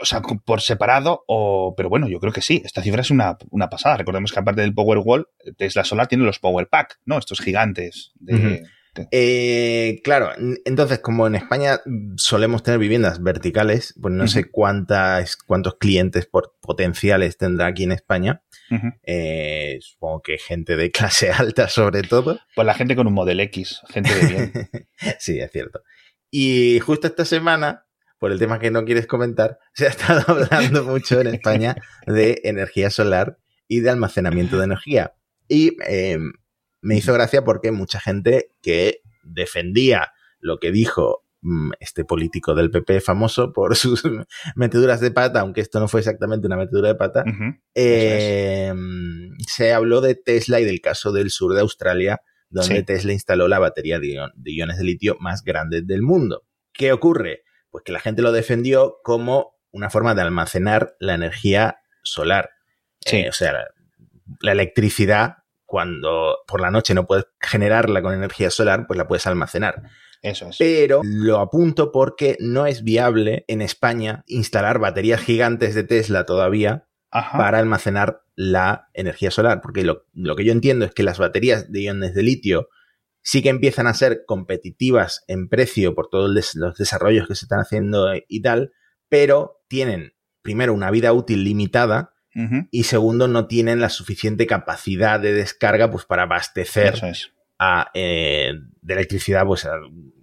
o 0.01 0.05
sea, 0.05 0.21
por 0.21 0.61
separado, 0.61 1.25
o, 1.27 1.75
pero 1.77 1.89
bueno, 1.89 2.09
yo 2.09 2.21
creo 2.21 2.33
que 2.33 2.43
sí. 2.43 2.63
Esta 2.65 2.83
cifra 2.83 3.01
es 3.01 3.11
una, 3.11 3.37
una 3.51 3.69
pasada. 3.69 3.97
Recordemos 3.97 4.33
que 4.33 4.39
aparte 4.39 4.61
del 4.61 4.75
Powerwall, 4.75 5.29
Tesla 5.57 5.85
Solar 5.85 6.07
tiene 6.09 6.25
los 6.25 6.39
Power 6.39 6.69
Pack, 6.69 7.01
¿no? 7.05 7.19
Estos 7.19 7.41
gigantes. 7.41 8.13
De, 8.17 8.35
uh 8.35 8.39
-huh. 8.39 8.63
de... 8.95 9.09
Eh, 9.11 10.01
claro, 10.03 10.31
entonces, 10.65 11.01
como 11.01 11.27
en 11.27 11.35
España 11.35 11.81
solemos 12.17 12.63
tener 12.63 12.81
viviendas 12.81 13.23
verticales, 13.23 13.95
pues 14.01 14.15
no 14.15 14.25
uh 14.25 14.27
-huh. 14.27 14.31
sé 14.31 14.51
cuántas, 14.51 15.37
cuántos 15.37 15.77
clientes 15.77 16.29
potenciales 16.61 17.37
tendrá 17.37 17.67
aquí 17.67 17.85
en 17.85 17.93
España. 17.93 18.43
Uh 18.71 18.75
-huh. 18.75 18.99
eh, 19.03 19.79
supongo 19.81 20.23
que 20.23 20.39
gente 20.39 20.77
de 20.77 20.91
clase 20.91 21.31
alta, 21.33 21.69
sobre 21.69 22.03
todo. 22.03 22.39
Pues 22.55 22.67
la 22.67 22.75
gente 22.75 22.97
con 22.97 23.07
un 23.07 23.15
Model 23.15 23.41
X, 23.41 23.81
gente 23.91 24.15
de 24.15 24.27
bien. 24.27 24.53
sí, 25.19 25.39
es 25.39 25.51
cierto. 25.53 25.83
Y 26.31 26.81
justo 26.81 27.07
esta 27.07 27.25
semana 27.25 27.86
por 28.27 28.33
el 28.33 28.41
tema 28.41 28.59
que 28.59 28.73
no 28.73 28.85
quieres 28.85 29.07
comentar, 29.07 29.61
se 29.73 29.87
ha 29.87 29.91
estado 29.91 30.25
hablando 30.27 30.83
mucho 30.83 31.21
en 31.21 31.29
España 31.29 31.77
de 32.09 32.41
energía 32.43 32.91
solar 32.91 33.39
y 33.69 33.79
de 33.79 33.91
almacenamiento 33.91 34.59
de 34.59 34.65
energía. 34.65 35.15
Y 35.47 35.77
eh, 35.87 36.19
me 36.81 36.97
hizo 36.97 37.15
gracia 37.15 37.45
porque 37.45 37.71
mucha 37.71 38.01
gente 38.01 38.49
que 38.63 38.99
defendía 39.23 40.11
lo 40.41 40.59
que 40.59 40.73
dijo 40.73 41.23
mm, 41.43 41.71
este 41.79 42.05
político 42.05 42.57
del 42.57 42.73
PP 42.73 43.01
famoso 43.01 43.53
por 43.53 43.77
sus 43.77 44.03
meteduras 44.57 44.99
de 44.99 45.13
pata, 45.13 45.39
aunque 45.39 45.61
esto 45.61 45.79
no 45.79 45.87
fue 45.87 46.01
exactamente 46.01 46.49
una 46.49 46.57
metedura 46.57 46.89
de 46.89 46.95
pata, 46.97 47.23
uh 47.25 47.31
-huh. 47.31 47.61
eh, 47.77 48.73
es. 49.39 49.47
se 49.55 49.73
habló 49.73 50.01
de 50.01 50.17
Tesla 50.17 50.59
y 50.59 50.65
del 50.65 50.81
caso 50.81 51.13
del 51.13 51.31
sur 51.31 51.55
de 51.55 51.61
Australia, 51.61 52.23
donde 52.51 52.79
sí. 52.79 52.83
Tesla 52.83 53.13
instaló 53.13 53.47
la 53.47 53.61
batería 53.61 54.01
de, 54.01 54.15
ion 54.15 54.33
de 54.35 54.53
iones 54.53 54.79
de 54.79 54.85
litio 54.85 55.17
más 55.21 55.45
grande 55.45 55.83
del 55.83 56.03
mundo. 56.03 56.43
¿Qué 56.73 56.91
ocurre? 56.91 57.46
Pues 57.77 57.85
que 57.85 57.93
la 57.93 58.01
gente 58.01 58.23
lo 58.23 58.33
defendió 58.33 59.01
como 59.03 59.59
una 59.71 59.91
forma 59.91 60.15
de 60.15 60.23
almacenar 60.23 60.97
la 60.99 61.13
energía 61.13 61.83
solar. 62.03 62.53
Sí. 63.05 63.19
Eh, 63.19 63.29
o 63.29 63.35
sea, 63.35 63.53
la, 63.53 63.67
la, 64.41 64.53
electricidad, 64.53 65.43
cuando 65.67 66.39
por 66.47 66.63
la 66.63 66.71
noche 66.71 66.95
no 66.95 67.07
puedes 67.07 67.27
generarla 67.39 68.01
con 68.01 68.15
energía 68.15 68.49
solar, 68.49 68.87
pues 68.87 68.97
la 68.97 69.07
puedes 69.07 69.27
almacenar. 69.27 69.83
Eso 70.23 70.49
es. 70.49 70.57
Pero 70.57 71.03
lo 71.05 71.39
apunto 71.39 71.93
porque 71.93 72.39
no 72.41 72.65
es 72.65 72.83
viable 72.83 73.45
en 73.47 73.61
España 73.61 74.25
instalar 74.27 74.79
baterías 74.79 75.21
gigantes 75.21 75.75
de 75.75 75.85
Tesla 75.85 76.25
todavía 76.25 76.89
Ajá. 77.11 77.37
para 77.37 77.59
almacenar 77.59 78.23
la 78.37 78.89
energía 78.95 79.31
solar. 79.31 79.61
Porque 79.61 79.85
lo, 79.85 80.07
lo 80.15 80.35
que 80.35 80.47
yo 80.47 80.53
entiendo 80.53 80.87
es 80.87 80.95
que 80.95 81.03
las 81.03 81.19
baterías 81.19 81.71
de 81.71 81.83
iones 81.83 82.15
de 82.15 82.23
litio 82.23 82.71
sí 83.27 83.43
que 83.43 83.49
empiezan 83.49 83.89
a 83.89 83.95
ser 83.95 84.23
competitivas 84.25 85.25
en 85.27 85.49
precio 85.49 85.97
por 85.97 86.09
todos 86.09 86.55
los 86.55 86.79
desarrollos 86.79 87.27
que 87.27 87.35
se 87.35 87.47
están 87.47 87.59
haciendo 87.59 88.07
y 88.29 88.41
tal, 88.41 88.73
pero 89.09 89.65
tienen 89.67 90.15
primero 90.43 90.73
una 90.73 90.93
vida 90.93 91.13
útil 91.13 91.43
limitada 91.43 92.13
y 92.71 92.85
segundo 92.85 93.27
no 93.27 93.49
tienen 93.49 93.81
la 93.81 93.89
suficiente 93.89 94.47
capacidad 94.47 95.19
de 95.19 95.33
descarga 95.33 95.91
pues 95.91 96.05
para 96.05 96.23
abastecer 96.23 96.95
a, 97.59 97.91
eh, 97.95 98.53
de 98.83 98.95
electricidad 98.95 99.45
pues 99.45 99.65
a 99.65 99.73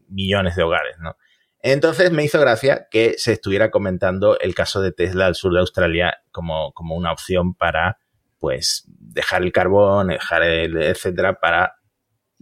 millones 0.08 0.56
de 0.56 0.64
hogares, 0.64 0.96
¿no? 1.00 1.18
Entonces 1.60 2.12
me 2.12 2.24
hizo 2.24 2.40
gracia 2.40 2.88
que 2.90 3.16
se 3.18 3.34
estuviera 3.34 3.70
comentando 3.70 4.40
el 4.40 4.56
caso 4.56 4.80
de 4.80 4.94
Tesla 4.94 5.26
al 5.26 5.36
sur 5.36 5.54
de 5.54 5.60
Australia 5.60 6.20
como, 6.32 6.72
como 6.72 6.96
una 6.96 7.12
opción 7.12 7.54
para 7.54 7.98
pues 8.40 8.86
dejar 8.88 9.42
el 9.42 9.52
carbón, 9.52 10.08
dejar 10.08 10.44
el 10.44 10.82
etcétera 10.82 11.40
para 11.42 11.74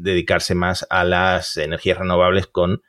dedicarse 0.01 0.55
más 0.55 0.85
a 0.89 1.03
las 1.03 1.57
energías 1.57 1.97
renovables 1.97 2.47
con 2.47 2.81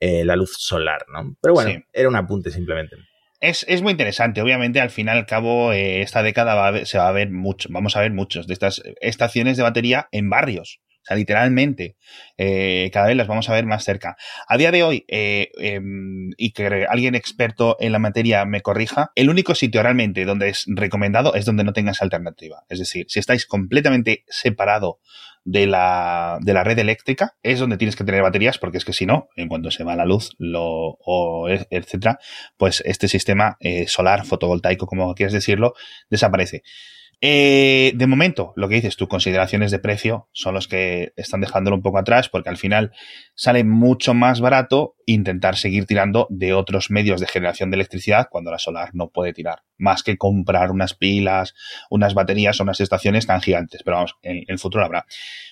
eh, 0.00 0.24
la 0.24 0.36
luz 0.36 0.54
solar, 0.58 1.06
¿no? 1.12 1.36
Pero 1.40 1.54
bueno, 1.54 1.82
era 1.92 2.08
un 2.08 2.14
apunte 2.14 2.50
simplemente. 2.50 2.96
Es, 3.40 3.82
muy 3.82 3.92
interesante. 3.92 4.40
Obviamente, 4.42 4.80
al 4.80 4.90
fin 4.90 5.06
y 5.06 5.10
al 5.10 5.26
cabo, 5.26 5.72
eh, 5.72 6.02
esta 6.02 6.22
década 6.22 6.84
se 6.84 6.98
va 6.98 7.08
a 7.08 7.12
ver 7.12 7.30
mucho, 7.30 7.68
vamos 7.72 7.96
a 7.96 8.00
ver 8.00 8.12
muchos 8.12 8.46
de 8.46 8.52
estas 8.52 8.82
estaciones 9.00 9.56
de 9.56 9.62
batería 9.62 10.08
en 10.12 10.30
barrios. 10.30 10.80
O 11.02 11.04
sea, 11.08 11.16
literalmente, 11.16 11.96
eh, 12.36 12.90
cada 12.92 13.06
vez 13.06 13.16
las 13.16 13.26
vamos 13.26 13.48
a 13.48 13.54
ver 13.54 13.64
más 13.64 13.82
cerca. 13.82 14.16
A 14.46 14.56
día 14.56 14.70
de 14.70 14.82
hoy, 14.82 15.04
em, 15.08 16.30
y 16.36 16.52
que 16.52 16.86
alguien 16.88 17.14
experto 17.14 17.76
en 17.80 17.92
la 17.92 17.98
materia 17.98 18.44
me 18.44 18.60
corrija, 18.60 19.10
el 19.14 19.30
único 19.30 19.54
sitio 19.54 19.82
realmente 19.82 20.24
donde 20.24 20.50
es 20.50 20.64
recomendado 20.68 21.34
es 21.34 21.44
donde 21.44 21.64
no 21.64 21.72
tengas 21.72 22.02
alternativa. 22.02 22.64
Es 22.68 22.78
decir, 22.80 23.06
si 23.08 23.20
estáis 23.20 23.46
completamente 23.46 24.24
separado 24.28 25.00
de 25.50 25.66
la, 25.66 26.38
de 26.42 26.52
la 26.52 26.62
red 26.62 26.78
eléctrica 26.78 27.36
es 27.42 27.58
donde 27.58 27.78
tienes 27.78 27.96
que 27.96 28.04
tener 28.04 28.20
baterías, 28.20 28.58
porque 28.58 28.76
es 28.76 28.84
que 28.84 28.92
si 28.92 29.06
no, 29.06 29.30
en 29.34 29.48
cuanto 29.48 29.70
se 29.70 29.82
va 29.82 29.96
la 29.96 30.04
luz, 30.04 30.34
lo, 30.38 30.98
o 31.00 31.48
etcétera, 31.48 32.18
pues 32.58 32.82
este 32.84 33.08
sistema 33.08 33.56
eh, 33.60 33.86
solar, 33.88 34.26
fotovoltaico, 34.26 34.86
como 34.86 35.14
quieras 35.14 35.32
decirlo, 35.32 35.72
desaparece. 36.10 36.62
Eh, 37.22 37.92
de 37.94 38.06
momento, 38.06 38.52
lo 38.56 38.68
que 38.68 38.74
dices 38.74 38.96
tú, 38.96 39.08
consideraciones 39.08 39.70
de 39.70 39.78
precio 39.78 40.28
son 40.32 40.54
los 40.54 40.68
que 40.68 41.14
están 41.16 41.40
dejándolo 41.40 41.76
un 41.76 41.82
poco 41.82 41.98
atrás, 41.98 42.28
porque 42.28 42.50
al 42.50 42.58
final 42.58 42.92
sale 43.34 43.64
mucho 43.64 44.12
más 44.12 44.42
barato 44.42 44.96
intentar 45.08 45.56
seguir 45.56 45.86
tirando 45.86 46.26
de 46.28 46.52
otros 46.52 46.90
medios 46.90 47.20
de 47.20 47.26
generación 47.26 47.70
de 47.70 47.76
electricidad 47.76 48.28
cuando 48.30 48.50
la 48.50 48.58
solar 48.58 48.90
no 48.92 49.08
puede 49.08 49.32
tirar, 49.32 49.62
más 49.78 50.02
que 50.02 50.18
comprar 50.18 50.70
unas 50.70 50.92
pilas, 50.92 51.54
unas 51.88 52.12
baterías 52.12 52.60
o 52.60 52.62
unas 52.62 52.80
estaciones 52.80 53.26
tan 53.26 53.40
gigantes. 53.40 53.82
Pero 53.82 53.96
vamos, 53.96 54.16
en 54.22 54.44
el 54.46 54.58
futuro 54.58 54.84
habrá. 54.84 55.06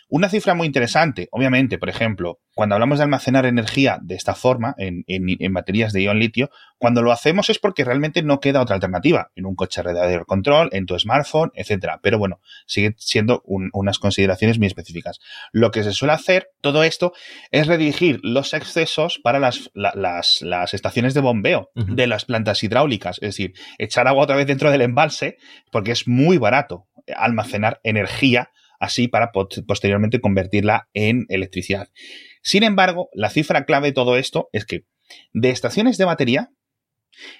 Una 0.09 0.29
cifra 0.29 0.55
muy 0.55 0.69
interesante, 0.69 1.29
obviamente, 1.33 1.79
por 1.79 1.88
ejemplo, 1.88 2.38
cuando 2.55 2.77
hablamos 2.77 2.99
de 2.99 3.05
almacenar 3.05 3.45
energía 3.45 3.99
de 4.01 4.14
esta 4.14 4.37
forma, 4.37 4.75
en, 4.79 5.05
baterías 5.53 5.92
de 5.92 6.03
ion 6.05 6.21
litio, 6.21 6.49
cuando 6.79 7.03
lo 7.03 7.11
hacemos 7.11 7.51
es 7.51 7.59
porque 7.59 7.85
realmente 7.85 8.23
no 8.23 8.38
queda 8.38 8.62
otra 8.62 8.77
alternativa 8.77 9.33
en 9.35 9.47
un 9.47 9.57
coche 9.57 9.83
de 9.83 10.25
control, 10.25 10.69
en 10.73 10.87
tu 10.87 10.97
smartphone, 10.97 11.51
etcétera. 11.55 11.99
Pero 12.03 12.19
bueno, 12.19 12.40
sigue 12.66 12.95
siendo 12.99 13.42
unas 13.45 13.99
consideraciones 13.99 14.59
muy 14.59 14.69
específicas. 14.69 15.19
Lo 15.51 15.73
que 15.73 15.83
se 15.83 15.92
suele 15.92 16.14
hacer, 16.14 16.51
todo 16.61 16.85
esto, 16.85 17.12
es 17.51 17.66
redirigir 17.66 18.21
los 18.23 18.55
excesos 18.55 19.19
para 19.23 19.40
las, 19.74 20.42
las, 20.42 20.74
estaciones 20.74 21.14
de 21.14 21.20
bombeo 21.20 21.70
de 21.74 22.06
las 22.06 22.24
plantas 22.24 22.62
hidráulicas. 22.62 23.16
Es 23.16 23.28
decir, 23.28 23.54
echar 23.78 24.09
agua 24.09 24.24
otra 24.24 24.37
vez 24.37 24.46
dentro 24.46 24.70
del 24.70 24.82
embalse, 24.82 25.38
porque 25.70 25.92
es 25.92 26.09
muy 26.09 26.38
barato 26.38 26.87
almacenar 27.14 27.80
energía 27.82 28.50
así 28.78 29.09
para 29.09 29.32
posteriormente 29.32 30.20
convertirla 30.20 30.88
en 30.92 31.26
electricidad. 31.28 31.88
Sin 32.42 32.62
embargo, 32.62 33.09
la 33.12 33.30
cifra 33.30 33.64
clave 33.64 33.88
de 33.88 33.94
todo 33.94 34.16
esto 34.16 34.48
es 34.52 34.64
que 34.64 34.85
de 35.32 35.50
estaciones 35.50 35.98
de 35.98 36.04
batería, 36.04 36.50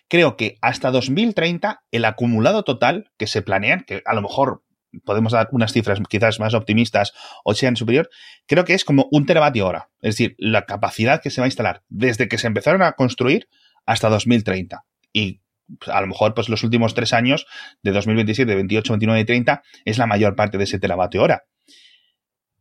creo 0.09 0.37
que 0.37 0.57
hasta 0.63 0.91
2030 0.91 1.83
el 1.91 2.05
acumulado 2.05 2.63
total 2.63 3.11
que 3.17 3.27
se 3.27 3.43
planean, 3.43 3.85
que 3.87 4.03
a 4.05 4.15
lo 4.15 4.23
mejor 4.23 4.63
podemos 5.05 5.33
dar 5.33 5.49
unas 5.53 5.73
cifras 5.73 6.01
quizás 6.09 6.41
más 6.41 6.55
optimistas 6.55 7.13
o 7.45 7.55
sean 7.55 7.77
superior, 7.77 8.09
creo 8.47 8.65
que 8.65 8.75
es 8.75 8.85
como 8.85 9.09
un 9.11 9.27
teravatio 9.27 9.67
hora. 9.67 9.91
Es 10.01 10.17
decir, 10.17 10.35
la 10.39 10.67
capacidad 10.67 11.21
que 11.23 11.31
se 11.31 11.41
va 11.41 11.47
a 11.47 11.49
instalar 11.49 11.83
desde 11.89 12.29
que 12.29 12.39
se 12.39 12.47
empezaron 12.47 12.83
a 12.83 12.93
construir 12.93 13.49
hasta 13.85 14.09
2030. 14.09 14.85
Y 15.13 15.43
a 15.87 16.01
lo 16.01 16.07
mejor 16.07 16.35
pues 16.35 16.49
los 16.49 16.63
últimos 16.65 16.95
tres 16.95 17.13
años, 17.13 17.47
de 17.83 17.93
2027, 17.93 18.55
28, 18.55 18.93
29 18.93 19.21
y 19.21 19.25
30, 19.25 19.63
es 19.85 19.99
la 19.99 20.07
mayor 20.07 20.37
parte 20.37 20.59
de 20.59 20.65
ese 20.65 20.79
teravatio 20.79 21.23
hora. 21.23 21.45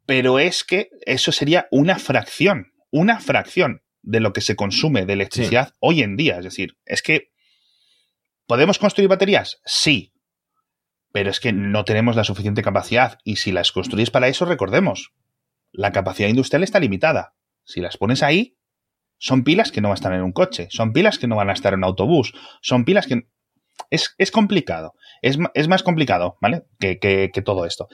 Pero 0.05 0.39
es 0.39 0.63
que 0.63 0.89
eso 1.05 1.31
sería 1.31 1.67
una 1.71 1.97
fracción, 1.97 2.73
una 2.91 3.19
fracción 3.19 3.81
de 4.01 4.19
lo 4.19 4.33
que 4.33 4.41
se 4.41 4.55
consume 4.55 5.05
de 5.05 5.13
electricidad 5.13 5.73
hoy 5.79 6.01
en 6.01 6.15
día. 6.15 6.37
Es 6.37 6.45
decir, 6.45 6.77
es 6.85 7.01
que 7.01 7.29
¿podemos 8.45 8.77
construir 8.77 9.09
baterías? 9.09 9.59
Sí. 9.65 10.13
Pero 11.15 11.29
es 11.29 11.39
que 11.39 11.53
no 11.53 11.85
tenemos 11.85 12.17
la 12.17 12.25
suficiente 12.25 12.61
capacidad 12.61 13.19
y 13.23 13.37
si 13.37 13.53
las 13.53 13.71
construís 13.71 14.11
para 14.11 14.27
eso, 14.27 14.43
recordemos, 14.43 15.13
la 15.71 15.93
capacidad 15.93 16.27
industrial 16.27 16.61
está 16.61 16.81
limitada. 16.81 17.35
Si 17.63 17.79
las 17.79 17.95
pones 17.95 18.21
ahí, 18.21 18.57
son 19.17 19.45
pilas 19.45 19.71
que 19.71 19.79
no 19.79 19.87
van 19.87 19.93
a 19.93 19.95
estar 19.95 20.11
en 20.11 20.23
un 20.23 20.33
coche, 20.33 20.67
son 20.71 20.91
pilas 20.91 21.17
que 21.17 21.27
no 21.27 21.37
van 21.37 21.49
a 21.49 21.53
estar 21.53 21.71
en 21.71 21.79
un 21.79 21.83
autobús, 21.85 22.33
son 22.61 22.83
pilas 22.83 23.07
que... 23.07 23.29
Es, 23.89 24.13
es 24.17 24.29
complicado, 24.29 24.95
es, 25.21 25.37
es, 25.53 25.69
más 25.69 25.83
complicado, 25.83 26.37
¿vale? 26.41 26.65
Que, 26.79 26.99
que, 26.99 27.41
todo 27.41 27.65
esto. 27.65 27.87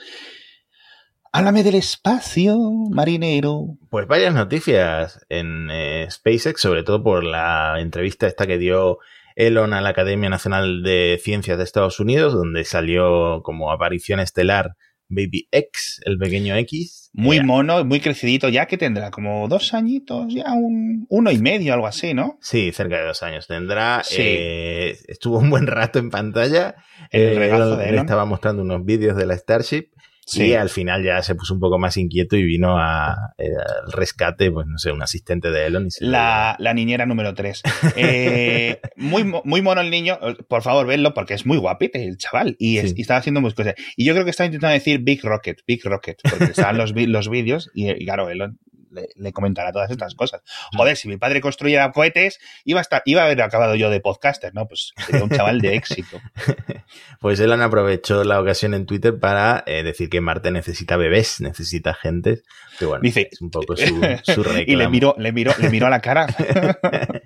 Háblame 1.30 1.62
del 1.62 1.76
espacio, 1.76 2.58
marinero. 2.90 3.76
Pues 3.88 4.08
varias 4.08 4.34
noticias 4.34 5.24
en 5.28 5.68
eh, 5.70 6.08
SpaceX, 6.10 6.60
sobre 6.60 6.82
todo 6.82 7.04
por 7.04 7.22
la 7.22 7.76
entrevista 7.78 8.26
esta 8.26 8.48
que 8.48 8.58
dio 8.58 8.98
Elon 9.36 9.72
a 9.72 9.80
la 9.80 9.90
Academia 9.90 10.28
Nacional 10.28 10.82
de 10.82 11.20
Ciencias 11.22 11.58
de 11.58 11.64
Estados 11.64 12.00
Unidos, 12.00 12.32
donde 12.32 12.64
salió 12.64 13.42
como 13.42 13.72
aparición 13.72 14.20
estelar 14.20 14.76
Baby 15.08 15.48
X, 15.50 16.00
el 16.04 16.18
pequeño 16.18 16.56
X. 16.56 17.10
Muy 17.12 17.38
eh, 17.38 17.42
mono, 17.42 17.84
muy 17.84 18.00
crecidito 18.00 18.48
ya, 18.48 18.66
que 18.66 18.78
tendrá 18.78 19.10
como 19.10 19.46
dos 19.48 19.74
añitos, 19.74 20.32
ya 20.32 20.52
un 20.52 21.06
uno 21.08 21.30
y 21.30 21.38
medio, 21.38 21.74
algo 21.74 21.86
así, 21.86 22.14
¿no? 22.14 22.38
Sí, 22.40 22.72
cerca 22.72 22.98
de 22.98 23.06
dos 23.06 23.22
años 23.22 23.46
tendrá. 23.46 24.02
Eh, 24.16 24.96
estuvo 25.08 25.38
un 25.38 25.50
buen 25.50 25.66
rato 25.66 25.98
en 25.98 26.10
pantalla. 26.10 26.74
El 27.10 27.36
regazo 27.36 27.76
de 27.76 27.90
Elon. 27.90 28.00
estaba 28.00 28.24
mostrando 28.24 28.62
unos 28.62 28.84
vídeos 28.84 29.16
de 29.16 29.26
la 29.26 29.36
Starship 29.36 29.90
Sí. 30.24 30.44
Y 30.44 30.54
al 30.54 30.68
final 30.68 31.02
ya 31.04 31.20
se 31.22 31.34
puso 31.34 31.54
un 31.54 31.60
poco 31.60 31.78
más 31.78 31.96
inquieto 31.96 32.36
y 32.36 32.44
vino 32.44 32.78
a, 32.78 33.34
eh, 33.38 33.48
al 33.84 33.92
rescate, 33.92 34.50
pues 34.50 34.66
no 34.66 34.78
sé, 34.78 34.92
un 34.92 35.02
asistente 35.02 35.50
de 35.50 35.66
Elon. 35.66 35.88
la, 36.00 36.56
la, 36.58 36.74
niñera 36.74 37.06
número 37.06 37.34
3. 37.34 37.62
Eh, 37.96 38.80
muy, 38.96 39.24
muy 39.24 39.62
mono 39.62 39.80
el 39.80 39.90
niño, 39.90 40.18
por 40.48 40.62
favor, 40.62 40.86
vedlo 40.86 41.12
porque 41.12 41.34
es 41.34 41.44
muy 41.44 41.58
guapete 41.58 42.04
el 42.04 42.18
chaval 42.18 42.56
y, 42.58 42.78
estaba 42.78 43.18
haciendo 43.18 43.40
muchas 43.40 43.56
cosas. 43.56 43.74
Y 43.96 44.04
yo 44.04 44.14
creo 44.14 44.24
que 44.24 44.30
estaba 44.30 44.46
intentando 44.46 44.74
decir 44.74 45.00
Big 45.00 45.22
Rocket, 45.24 45.58
Big 45.66 45.84
Rocket, 45.84 46.18
porque 46.22 46.44
estaban 46.44 46.78
los, 46.78 46.92
los 46.94 47.28
vídeos 47.28 47.70
y, 47.74 47.90
y, 47.90 48.04
claro, 48.04 48.30
Elon 48.30 48.58
le, 48.92 49.32
comentará 49.32 49.72
todas 49.72 49.90
estas 49.90 50.14
cosas. 50.14 50.42
Joder, 50.76 50.96
si 50.96 51.08
mi 51.08 51.16
padre 51.16 51.40
construyera 51.40 51.90
cohetes, 51.92 52.38
iba 52.64 52.80
a, 52.80 52.82
estar, 52.82 53.02
iba 53.04 53.22
a 53.22 53.24
haber 53.26 53.42
acabado 53.42 53.74
yo 53.74 53.90
de 53.90 54.00
podcaster, 54.00 54.54
¿no? 54.54 54.66
Pues 54.66 54.92
sería 55.06 55.22
un 55.22 55.30
chaval 55.30 55.60
de 55.60 55.74
éxito. 55.74 56.20
pues 57.20 57.40
Elon 57.40 57.62
aprovechó 57.62 58.24
la 58.24 58.40
ocasión 58.40 58.74
en 58.74 58.86
Twitter 58.86 59.18
para 59.18 59.64
eh, 59.66 59.82
decir 59.82 60.08
que 60.08 60.20
Marte 60.20 60.50
necesita 60.50 60.96
bebés, 60.96 61.40
necesita 61.40 61.94
gente. 61.94 62.42
Que 62.78 62.84
bueno, 62.84 63.02
Dice, 63.02 63.28
es 63.30 63.40
un 63.40 63.50
poco 63.50 63.76
su, 63.76 63.84
su 64.22 64.42
reclamo. 64.42 64.64
Y 64.66 64.76
le 64.76 64.88
miró, 64.88 65.14
le 65.18 65.32
miró, 65.32 65.52
le 65.58 65.70
miró 65.70 65.86
a 65.86 65.90
la 65.90 66.00
cara. 66.00 66.26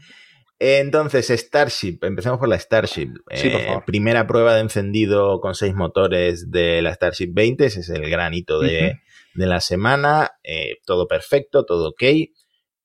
Entonces, 0.59 1.29
Starship, 1.29 1.99
empecemos 2.03 2.39
por 2.39 2.49
la 2.49 2.59
Starship. 2.59 3.11
Sí, 3.35 3.51
por 3.51 3.61
favor. 3.61 3.85
primera 3.85 4.27
prueba 4.27 4.55
de 4.55 4.61
encendido 4.61 5.41
con 5.41 5.55
seis 5.55 5.75
motores 5.75 6.51
de 6.51 6.81
la 6.81 6.95
Starship 6.95 7.31
20, 7.33 7.67
ese 7.67 7.81
es 7.81 7.91
el 7.91 8.09
granito 8.09 8.61
de, 8.61 9.01
de 9.37 9.47
la 9.47 9.61
semana, 9.61 10.31
eh, 10.43 10.77
todo 10.85 11.07
perfecto, 11.07 11.65
todo 11.65 11.91
ok. 11.91 12.03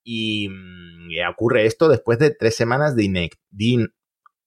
Y, 0.04 0.50
mm, 0.50 1.10
ocurre 1.30 1.66
esto 1.66 1.90
después 1.90 2.20
de 2.20 2.32
tres 2.32 2.56
semanas 2.56 2.96
de, 2.96 3.30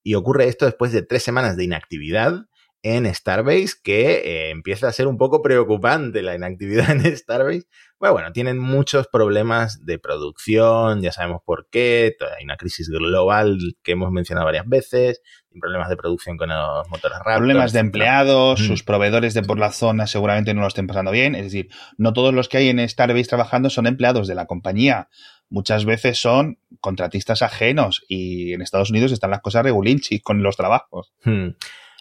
y 0.03 0.15
ocurre 0.15 0.49
esto 0.49 0.67
después 0.67 0.93
de 0.93 1.03
tres 1.03 1.23
semanas 1.23 1.57
de 1.57 1.65
inactividad 1.65 2.47
en 2.83 3.13
Starbase, 3.13 3.77
que 3.83 4.13
eh, 4.19 4.51
empieza 4.51 4.89
a 4.89 4.93
ser 4.93 5.07
un 5.07 5.17
poco 5.17 5.41
preocupante 5.43 6.23
la 6.23 6.35
inactividad 6.35 6.91
en 7.07 7.17
Starbase. 7.17 7.67
Bueno, 8.05 8.13
bueno, 8.17 8.33
tienen 8.33 8.59
muchos 8.59 9.09
problemas 9.09 9.87
de 9.87 9.99
producción, 9.99 11.01
ya 11.01 11.11
sabemos 11.11 11.41
por 11.43 11.69
qué, 11.71 12.15
hay 12.37 12.45
una 12.45 12.59
crisis 12.59 12.91
global 12.91 13.57
que 13.83 13.93
hemos 13.93 14.11
mencionado 14.13 14.45
varias 14.45 14.69
veces, 14.69 15.23
problemas 15.59 15.89
de 15.89 15.97
producción 15.97 16.37
con 16.37 16.51
los 16.51 16.87
motores 16.91 17.17
rápidos. 17.21 17.39
Problemas 17.39 17.73
de 17.73 17.79
empleados, 17.79 18.61
mm. 18.61 18.65
sus 18.67 18.83
proveedores 18.83 19.33
de 19.33 19.41
por 19.41 19.59
la 19.59 19.73
zona 19.73 20.07
seguramente 20.07 20.53
no 20.53 20.61
lo 20.61 20.67
estén 20.67 20.87
pasando 20.87 21.13
bien, 21.13 21.35
es 21.35 21.45
decir, 21.45 21.71
no 21.97 22.13
todos 22.13 22.35
los 22.35 22.51
que 22.51 22.59
hay 22.59 22.69
en 22.69 22.87
Starbase 22.87 23.25
trabajando 23.25 23.71
son 23.71 23.87
empleados 23.87 24.29
de 24.29 24.35
la 24.35 24.45
compañía, 24.45 25.09
muchas 25.49 25.87
veces 25.87 26.19
son 26.19 26.59
contratistas 26.81 27.41
ajenos 27.41 28.05
y 28.07 28.53
en 28.53 28.61
Estados 28.61 28.91
Unidos 28.91 29.13
están 29.13 29.31
las 29.31 29.41
cosas 29.41 29.63
regulinchi 29.63 30.21
con 30.21 30.43
los 30.43 30.59
trabajos. 30.59 31.15
Hmm. 31.25 31.53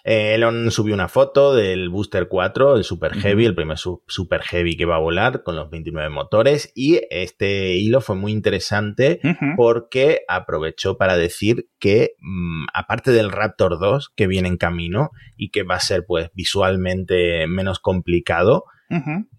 Eh, 0.06 0.34
Elon 0.34 0.70
subió 0.70 0.92
una 0.94 1.08
foto 1.08 1.54
del 1.54 1.88
Booster 1.88 2.28
4, 2.28 2.76
el 2.76 2.84
Super 2.84 3.14
Heavy, 3.14 3.46
el 3.46 3.54
primer 3.54 3.78
Super 3.78 4.42
Heavy 4.42 4.76
que 4.76 4.84
va 4.84 4.96
a 4.96 5.00
volar 5.00 5.42
con 5.42 5.56
los 5.56 5.70
29 5.70 6.10
motores. 6.10 6.70
Y 6.74 7.00
este 7.10 7.76
hilo 7.76 8.02
fue 8.02 8.14
muy 8.14 8.30
interesante 8.30 9.20
porque 9.56 10.20
aprovechó 10.28 10.98
para 10.98 11.16
decir 11.16 11.68
que, 11.78 12.16
mm, 12.20 12.66
aparte 12.74 13.12
del 13.12 13.32
Raptor 13.32 13.78
2 13.80 14.10
que 14.14 14.26
viene 14.26 14.48
en 14.48 14.58
camino 14.58 15.10
y 15.36 15.50
que 15.50 15.62
va 15.62 15.76
a 15.76 15.80
ser 15.80 16.04
pues 16.06 16.30
visualmente 16.34 17.46
menos 17.46 17.80
complicado, 17.80 18.64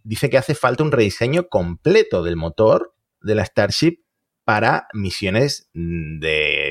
dice 0.03 0.29
que 0.29 0.37
hace 0.39 0.55
falta 0.55 0.83
un 0.83 0.91
rediseño 0.91 1.47
completo 1.47 2.23
del 2.23 2.35
motor 2.35 2.93
de 3.21 3.35
la 3.35 3.45
Starship 3.45 3.99
para 4.45 4.87
misiones 4.93 5.69
mm, 5.73 6.19
de 6.19 6.64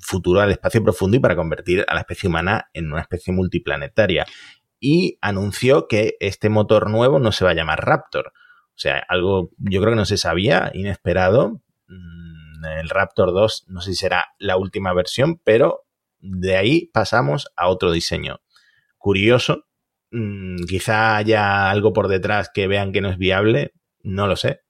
futuro 0.00 0.40
al 0.40 0.50
espacio 0.50 0.82
profundo 0.82 1.16
y 1.16 1.20
para 1.20 1.36
convertir 1.36 1.84
a 1.88 1.94
la 1.94 2.00
especie 2.00 2.28
humana 2.28 2.68
en 2.72 2.92
una 2.92 3.02
especie 3.02 3.32
multiplanetaria. 3.32 4.26
Y 4.78 5.18
anunció 5.20 5.88
que 5.88 6.16
este 6.20 6.48
motor 6.48 6.90
nuevo 6.90 7.18
no 7.18 7.32
se 7.32 7.44
va 7.44 7.50
a 7.50 7.54
llamar 7.54 7.84
Raptor. 7.84 8.28
O 8.28 8.78
sea, 8.82 9.04
algo 9.08 9.50
yo 9.58 9.80
creo 9.80 9.92
que 9.92 9.98
no 9.98 10.06
se 10.06 10.16
sabía, 10.16 10.70
inesperado. 10.72 11.60
Mm, 11.86 12.64
el 12.80 12.88
Raptor 12.88 13.32
2 13.32 13.66
no 13.68 13.80
sé 13.80 13.90
si 13.90 13.96
será 13.96 14.28
la 14.38 14.56
última 14.56 14.94
versión, 14.94 15.38
pero 15.44 15.84
de 16.20 16.56
ahí 16.56 16.86
pasamos 16.86 17.48
a 17.56 17.68
otro 17.68 17.92
diseño. 17.92 18.40
Curioso, 18.96 19.66
mm, 20.12 20.64
quizá 20.68 21.16
haya 21.16 21.70
algo 21.70 21.92
por 21.92 22.08
detrás 22.08 22.50
que 22.52 22.66
vean 22.66 22.92
que 22.92 23.00
no 23.00 23.10
es 23.10 23.18
viable, 23.18 23.74
no 24.02 24.26
lo 24.26 24.36
sé. 24.36 24.60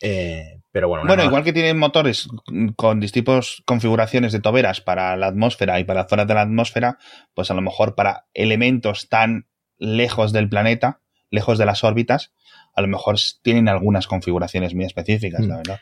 Eh, 0.00 0.61
pero 0.72 0.88
bueno, 0.88 1.04
bueno 1.06 1.22
igual 1.22 1.44
que 1.44 1.52
tienen 1.52 1.78
motores 1.78 2.28
con 2.76 2.98
distintas 2.98 3.62
configuraciones 3.66 4.32
de 4.32 4.40
toberas 4.40 4.80
para 4.80 5.14
la 5.16 5.26
atmósfera 5.26 5.78
y 5.78 5.84
para 5.84 6.08
zonas 6.08 6.26
de 6.26 6.34
la 6.34 6.40
atmósfera, 6.40 6.98
pues 7.34 7.50
a 7.50 7.54
lo 7.54 7.60
mejor 7.60 7.94
para 7.94 8.26
elementos 8.32 9.10
tan 9.10 9.48
lejos 9.76 10.32
del 10.32 10.48
planeta, 10.48 11.02
lejos 11.30 11.58
de 11.58 11.66
las 11.66 11.84
órbitas, 11.84 12.32
a 12.74 12.80
lo 12.80 12.88
mejor 12.88 13.16
tienen 13.42 13.68
algunas 13.68 14.06
configuraciones 14.06 14.74
muy 14.74 14.86
específicas, 14.86 15.46
la 15.46 15.54
mm. 15.54 15.58
verdad. 15.58 15.80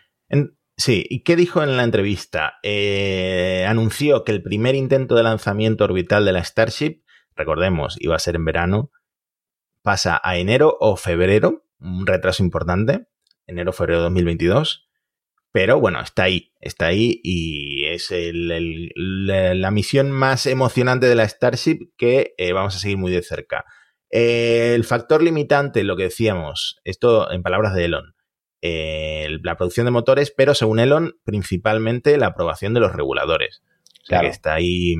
sí, 0.76 1.06
¿y 1.08 1.22
qué 1.22 1.36
dijo 1.36 1.62
en 1.62 1.76
la 1.76 1.84
entrevista? 1.84 2.54
Eh, 2.64 3.64
anunció 3.68 4.24
que 4.24 4.32
el 4.32 4.42
primer 4.42 4.74
intento 4.74 5.14
de 5.14 5.22
lanzamiento 5.22 5.84
orbital 5.84 6.24
de 6.24 6.32
la 6.32 6.42
Starship, 6.42 7.02
recordemos, 7.36 7.96
iba 8.00 8.16
a 8.16 8.20
ser 8.20 8.34
en 8.34 8.44
verano, 8.44 8.90
pasa 9.82 10.20
a 10.22 10.36
enero 10.36 10.76
o 10.80 10.96
febrero, 10.96 11.64
un 11.78 12.08
retraso 12.08 12.42
importante 12.42 13.06
enero, 13.50 13.72
febrero 13.72 13.98
de 13.98 14.04
2022. 14.04 14.88
Pero 15.52 15.80
bueno, 15.80 16.00
está 16.00 16.24
ahí, 16.24 16.52
está 16.60 16.86
ahí 16.86 17.20
y 17.24 17.86
es 17.86 18.12
la, 18.12 19.70
misión 19.72 20.12
más 20.12 20.46
emocionante 20.46 21.06
de 21.06 21.16
la 21.16 21.28
Starship 21.28 21.90
que 21.96 22.34
eh, 22.38 22.52
vamos 22.52 22.76
a 22.76 22.78
seguir 22.78 22.98
muy 22.98 23.10
de 23.10 23.22
cerca. 23.22 23.64
el 24.10 24.84
factor 24.84 25.22
limitante, 25.22 25.82
lo 25.82 25.96
que 25.96 26.04
decíamos, 26.04 26.80
esto 26.84 27.32
en 27.32 27.42
palabras 27.42 27.74
de 27.74 27.86
Elon, 27.86 28.14
la 28.62 29.56
producción 29.56 29.86
de 29.86 29.90
motores, 29.90 30.32
pero 30.36 30.54
según 30.54 30.78
Elon, 30.78 31.16
principalmente 31.24 32.16
la 32.16 32.28
aprobación 32.28 32.72
de 32.72 32.80
los 32.80 32.92
reguladores. 32.92 33.62
O 34.02 34.06
sea 34.06 34.20
que 34.20 34.28
está 34.28 34.54
ahí 34.54 34.94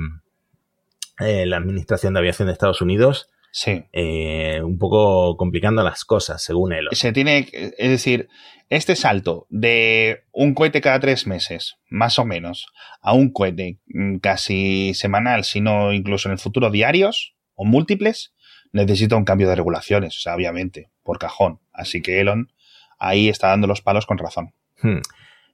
eh, 1.21 1.45
la 1.45 1.59
Administración 1.59 2.15
de 2.15 2.21
Aviación 2.21 2.47
de 2.47 2.53
Estados 2.53 2.81
Unidos 2.81 3.29
Sí. 3.53 3.85
Eh, 3.93 4.61
un 4.63 4.79
poco 4.79 5.37
complicando 5.37 5.83
las 5.83 6.05
cosas, 6.05 6.43
según 6.43 6.73
él. 6.73 6.89
Se 6.93 7.13
tiene, 7.13 7.49
es 7.53 7.91
decir, 7.91 8.29
este 8.69 8.95
salto 8.95 9.47
de 9.51 10.25
un 10.33 10.55
cohete 10.55 10.81
cada 10.81 11.01
tres 11.01 11.27
meses, 11.27 11.77
más 11.89 12.19
o 12.19 12.25
menos, 12.25 12.69
a 13.01 13.13
un 13.13 13.33
cohete 13.33 13.79
mm, 13.89 14.19
casi 14.19 14.95
semanal, 14.95 15.45
sino 15.45 15.93
incluso 15.93 16.29
en 16.29 16.33
el 16.33 16.39
futuro 16.39 16.71
diarios 16.71 17.35
o 17.55 17.65
múltiples, 17.65 18.33
necesita 18.73 19.17
un 19.17 19.25
cambio 19.25 19.49
de 19.49 19.57
regulaciones, 19.57 20.17
o 20.17 20.21
sea, 20.21 20.35
obviamente, 20.35 20.91
por 21.03 21.19
cajón. 21.19 21.61
Así 21.73 22.01
que 22.03 22.21
Elon 22.21 22.53
ahí 22.99 23.29
está 23.29 23.49
dando 23.49 23.67
los 23.67 23.83
palos 23.83 24.07
con 24.07 24.19
razón. 24.19 24.55
Hmm. 24.83 25.01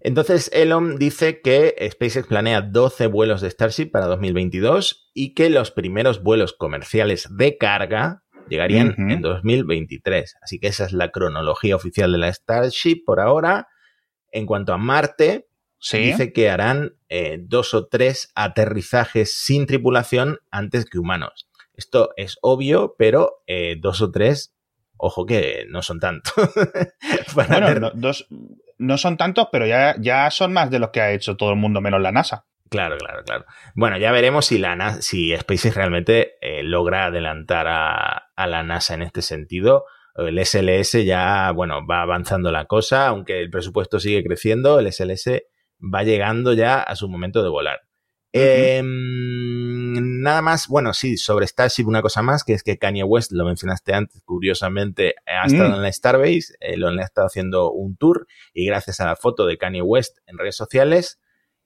Entonces, 0.07 0.53
Elon 0.55 0.99
dice 0.99 1.41
que 1.41 1.75
SpaceX 1.91 2.29
planea 2.29 2.61
12 2.61 3.09
vuelos 3.09 3.41
de 3.41 3.51
Starship 3.51 3.91
para 3.91 4.07
2022 4.07 5.11
y 5.13 5.35
que 5.35 5.51
los 5.51 5.73
primeros 5.73 6.23
vuelos 6.23 6.53
comerciales 6.53 7.27
de 7.29 7.59
carga 7.59 8.23
llegarían 8.49 8.95
en 8.97 9.21
2023. 9.21 10.37
Así 10.41 10.61
que 10.61 10.69
esa 10.69 10.85
es 10.85 10.93
la 10.93 11.11
cronología 11.11 11.75
oficial 11.75 12.13
de 12.13 12.19
la 12.19 12.33
Starship 12.33 13.03
por 13.05 13.19
ahora. 13.19 13.67
En 14.31 14.47
cuanto 14.47 14.73
a 14.73 14.79
Marte, 14.79 15.49
se 15.81 15.99
dice 15.99 16.33
que 16.33 16.51
harán 16.51 16.93
eh, 17.09 17.41
dos 17.43 17.75
o 17.75 17.89
tres 17.89 18.31
aterrizajes 18.37 19.35
sin 19.35 19.67
tripulación 19.67 20.39
antes 20.53 20.85
que 20.85 21.01
humanos. 21.01 21.49
Esto 21.75 22.11
es 22.17 22.39
obvio, 22.43 22.95
pero 22.97 23.43
eh, 23.49 23.75
dos 23.81 24.01
o 24.03 24.13
tres, 24.13 24.55
ojo 24.99 25.27
que 25.27 25.67
no 25.69 25.83
son 25.83 25.99
tantos. 25.99 26.33
bueno, 27.35 27.91
dos, 27.93 28.29
no 28.79 28.99
son 28.99 29.17
tantos, 29.17 29.49
pero 29.51 29.67
ya, 29.67 29.95
ya 29.99 30.31
son 30.31 30.53
más 30.53 30.71
de 30.71 30.79
los 30.79 30.91
que 30.91 31.01
ha 31.01 31.13
hecho 31.13 31.37
todo 31.37 31.51
el 31.51 31.57
mundo 31.57 31.81
menos 31.81 32.01
la 32.01 32.13
NASA. 32.13 32.47
Claro, 32.69 32.97
claro, 32.99 33.23
claro. 33.25 33.45
Bueno, 33.75 33.97
ya 33.97 34.11
veremos 34.11 34.47
si, 34.47 34.59
la 34.59 34.75
NASA, 34.75 35.01
si 35.01 35.35
SpaceX 35.37 35.77
realmente 35.77 36.35
eh, 36.41 36.63
logra 36.63 37.07
adelantar 37.07 37.67
a, 37.69 38.31
a, 38.35 38.47
la 38.47 38.63
NASA 38.63 38.95
en 38.95 39.03
este 39.03 39.23
sentido. 39.23 39.85
El 40.17 40.45
SLS 40.45 41.05
ya, 41.05 41.53
bueno, 41.53 41.87
va 41.87 42.03
avanzando 42.03 42.51
la 42.51 42.65
cosa, 42.65 43.07
aunque 43.07 43.41
el 43.41 43.51
presupuesto 43.51 44.01
sigue 44.01 44.25
creciendo, 44.25 44.81
el 44.81 44.93
SLS 44.93 45.43
va 45.81 46.03
llegando 46.03 46.55
ya 46.55 46.81
a 46.81 46.97
su 46.97 47.09
momento 47.09 47.43
de 47.43 47.51
volar. 47.51 47.81
Em, 48.33 48.87
nada 50.01 50.43
más, 50.43 50.69
bueno, 50.69 50.93
sí, 50.93 51.17
sobre 51.17 51.47
Starship 51.47 51.87
una 51.87 52.03
cosa 52.03 52.23
más, 52.23 52.45
que 52.45 52.53
es 52.53 52.63
que 52.63 52.79
Kanye 52.79 53.05
West, 53.05 53.33
lo 53.33 53.45
mencionaste 53.45 53.95
antes, 53.95 54.23
curiosamente, 54.25 55.15
ha 55.27 55.47
estado 55.47 55.71
mm. 55.71 55.75
en 55.75 55.83
la 55.83 55.93
Starbase, 55.93 56.55
eh, 56.61 56.77
lo 56.77 56.89
han 56.89 56.99
estado 57.01 57.27
haciendo 57.27 57.71
un 57.73 57.97
tour 57.97 58.27
y 58.53 58.67
gracias 58.67 59.01
a 59.01 59.07
la 59.07 59.17
foto 59.17 59.47
de 59.47 59.59
Kanye 59.59 59.83
West 59.83 60.19
en 60.27 60.39
redes 60.39 60.57
sociales, 60.57 61.21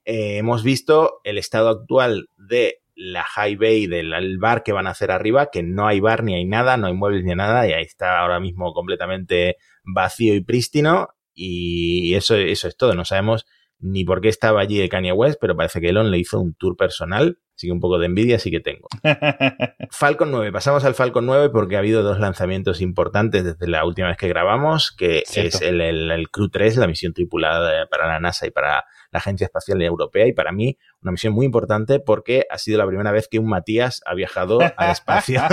eh, 0.05 0.37
hemos 0.37 0.63
visto 0.63 1.21
el 1.23 1.37
estado 1.37 1.69
actual 1.69 2.29
de 2.37 2.81
la 2.95 3.23
High 3.23 3.55
Bay, 3.55 3.87
del 3.87 4.37
bar 4.37 4.63
que 4.63 4.73
van 4.73 4.87
a 4.87 4.91
hacer 4.91 5.11
arriba, 5.11 5.49
que 5.51 5.63
no 5.63 5.87
hay 5.87 5.99
bar 5.99 6.23
ni 6.23 6.35
hay 6.35 6.45
nada, 6.45 6.77
no 6.77 6.87
hay 6.87 6.93
muebles 6.93 7.23
ni 7.23 7.33
nada, 7.33 7.67
y 7.67 7.73
ahí 7.73 7.83
está 7.83 8.19
ahora 8.19 8.39
mismo 8.39 8.73
completamente 8.73 9.57
vacío 9.83 10.35
y 10.35 10.41
prístino, 10.41 11.09
y 11.33 12.13
eso, 12.15 12.35
eso 12.35 12.67
es 12.67 12.77
todo, 12.77 12.93
no 12.93 13.05
sabemos 13.05 13.45
ni 13.81 14.05
por 14.05 14.21
qué 14.21 14.29
estaba 14.29 14.61
allí 14.61 14.79
el 14.79 14.89
Kanye 14.89 15.11
West, 15.11 15.37
pero 15.41 15.55
parece 15.55 15.81
que 15.81 15.89
Elon 15.89 16.11
le 16.11 16.19
hizo 16.19 16.39
un 16.39 16.53
tour 16.53 16.77
personal, 16.77 17.39
así 17.55 17.67
que 17.67 17.73
un 17.73 17.79
poco 17.79 17.97
de 17.97 18.05
envidia 18.05 18.39
sí 18.39 18.51
que 18.51 18.59
tengo. 18.59 18.87
Falcon 19.91 20.31
9, 20.31 20.51
pasamos 20.51 20.85
al 20.85 20.93
Falcon 20.93 21.25
9 21.25 21.49
porque 21.49 21.75
ha 21.75 21.79
habido 21.79 22.03
dos 22.03 22.19
lanzamientos 22.19 22.81
importantes 22.81 23.43
desde 23.43 23.67
la 23.67 23.85
última 23.85 24.07
vez 24.07 24.17
que 24.17 24.27
grabamos, 24.27 24.91
que 24.95 25.23
es 25.25 25.61
el, 25.61 25.81
el, 25.81 26.29
Crew 26.29 26.49
3, 26.49 26.77
la 26.77 26.87
misión 26.87 27.13
tripulada 27.13 27.87
para 27.87 28.07
la 28.07 28.19
NASA 28.19 28.47
y 28.47 28.51
para 28.51 28.85
la 29.11 29.19
Agencia 29.19 29.45
Espacial 29.45 29.81
Europea, 29.81 30.27
y 30.27 30.33
para 30.33 30.51
mí 30.51 30.77
una 31.01 31.11
misión 31.11 31.33
muy 31.33 31.45
importante 31.45 31.99
porque 31.99 32.45
ha 32.49 32.57
sido 32.57 32.77
la 32.77 32.87
primera 32.87 33.11
vez 33.11 33.27
que 33.27 33.39
un 33.39 33.49
Matías 33.49 34.01
ha 34.05 34.13
viajado 34.15 34.59
al 34.77 34.91
espacio. 34.91 35.41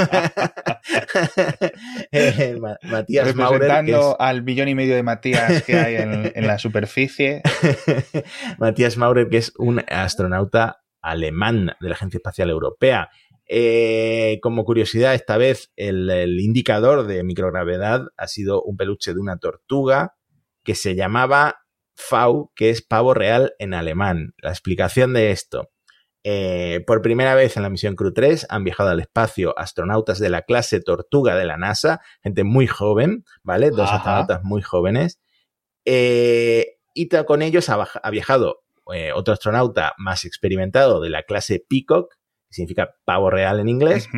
Eh, 2.10 2.58
Matías 2.84 3.26
Representando 3.26 4.18
al 4.20 4.42
billón 4.42 4.68
y 4.68 4.74
medio 4.74 4.94
de 4.94 5.02
Matías 5.02 5.62
que 5.62 5.76
hay 5.76 5.96
en, 5.96 6.46
la 6.46 6.58
superficie. 6.58 7.42
Matías 8.58 8.96
Maurer, 8.96 9.28
que 9.28 9.38
es 9.38 9.52
un 9.58 9.82
astronauta 9.88 10.82
alemán 11.02 11.72
de 11.80 11.88
la 11.88 11.94
Agencia 11.94 12.18
Espacial 12.18 12.50
Europea. 12.50 13.10
Eh, 13.46 14.38
como 14.42 14.64
curiosidad, 14.64 15.14
esta 15.14 15.36
vez 15.36 15.72
el, 15.76 16.08
el, 16.10 16.40
indicador 16.40 17.06
de 17.06 17.22
microgravedad 17.22 18.06
ha 18.16 18.26
sido 18.26 18.62
un 18.62 18.76
peluche 18.76 19.12
de 19.12 19.20
una 19.20 19.38
tortuga 19.38 20.14
que 20.64 20.74
se 20.74 20.94
llamaba 20.94 21.60
Fau, 21.98 22.52
que 22.54 22.70
es 22.70 22.80
pavo 22.80 23.12
real 23.12 23.54
en 23.58 23.74
alemán. 23.74 24.34
La 24.38 24.50
explicación 24.50 25.12
de 25.12 25.32
esto. 25.32 25.70
Eh, 26.22 26.84
por 26.86 27.02
primera 27.02 27.34
vez 27.34 27.56
en 27.56 27.64
la 27.64 27.70
misión 27.70 27.96
Crew 27.96 28.12
3 28.12 28.46
han 28.50 28.62
viajado 28.62 28.90
al 28.90 29.00
espacio 29.00 29.58
astronautas 29.58 30.18
de 30.18 30.30
la 30.30 30.42
clase 30.42 30.80
Tortuga 30.80 31.34
de 31.34 31.44
la 31.44 31.56
NASA, 31.56 32.00
gente 32.22 32.44
muy 32.44 32.66
joven, 32.68 33.24
¿vale? 33.42 33.70
Dos 33.70 33.90
astronautas 33.90 34.44
muy 34.44 34.62
jóvenes. 34.62 35.20
Eh, 35.84 36.76
y 36.94 37.08
con 37.08 37.42
ellos 37.42 37.68
ha, 37.68 38.10
viajado 38.10 38.62
eh, 38.94 39.12
otro 39.12 39.34
astronauta 39.34 39.94
más 39.98 40.24
experimentado 40.24 41.00
de 41.00 41.10
la 41.10 41.24
clase 41.24 41.64
Peacock, 41.68 42.14
que 42.48 42.54
significa 42.54 42.94
pavo 43.04 43.28
real 43.28 43.58
en 43.58 43.68
inglés. 43.68 44.08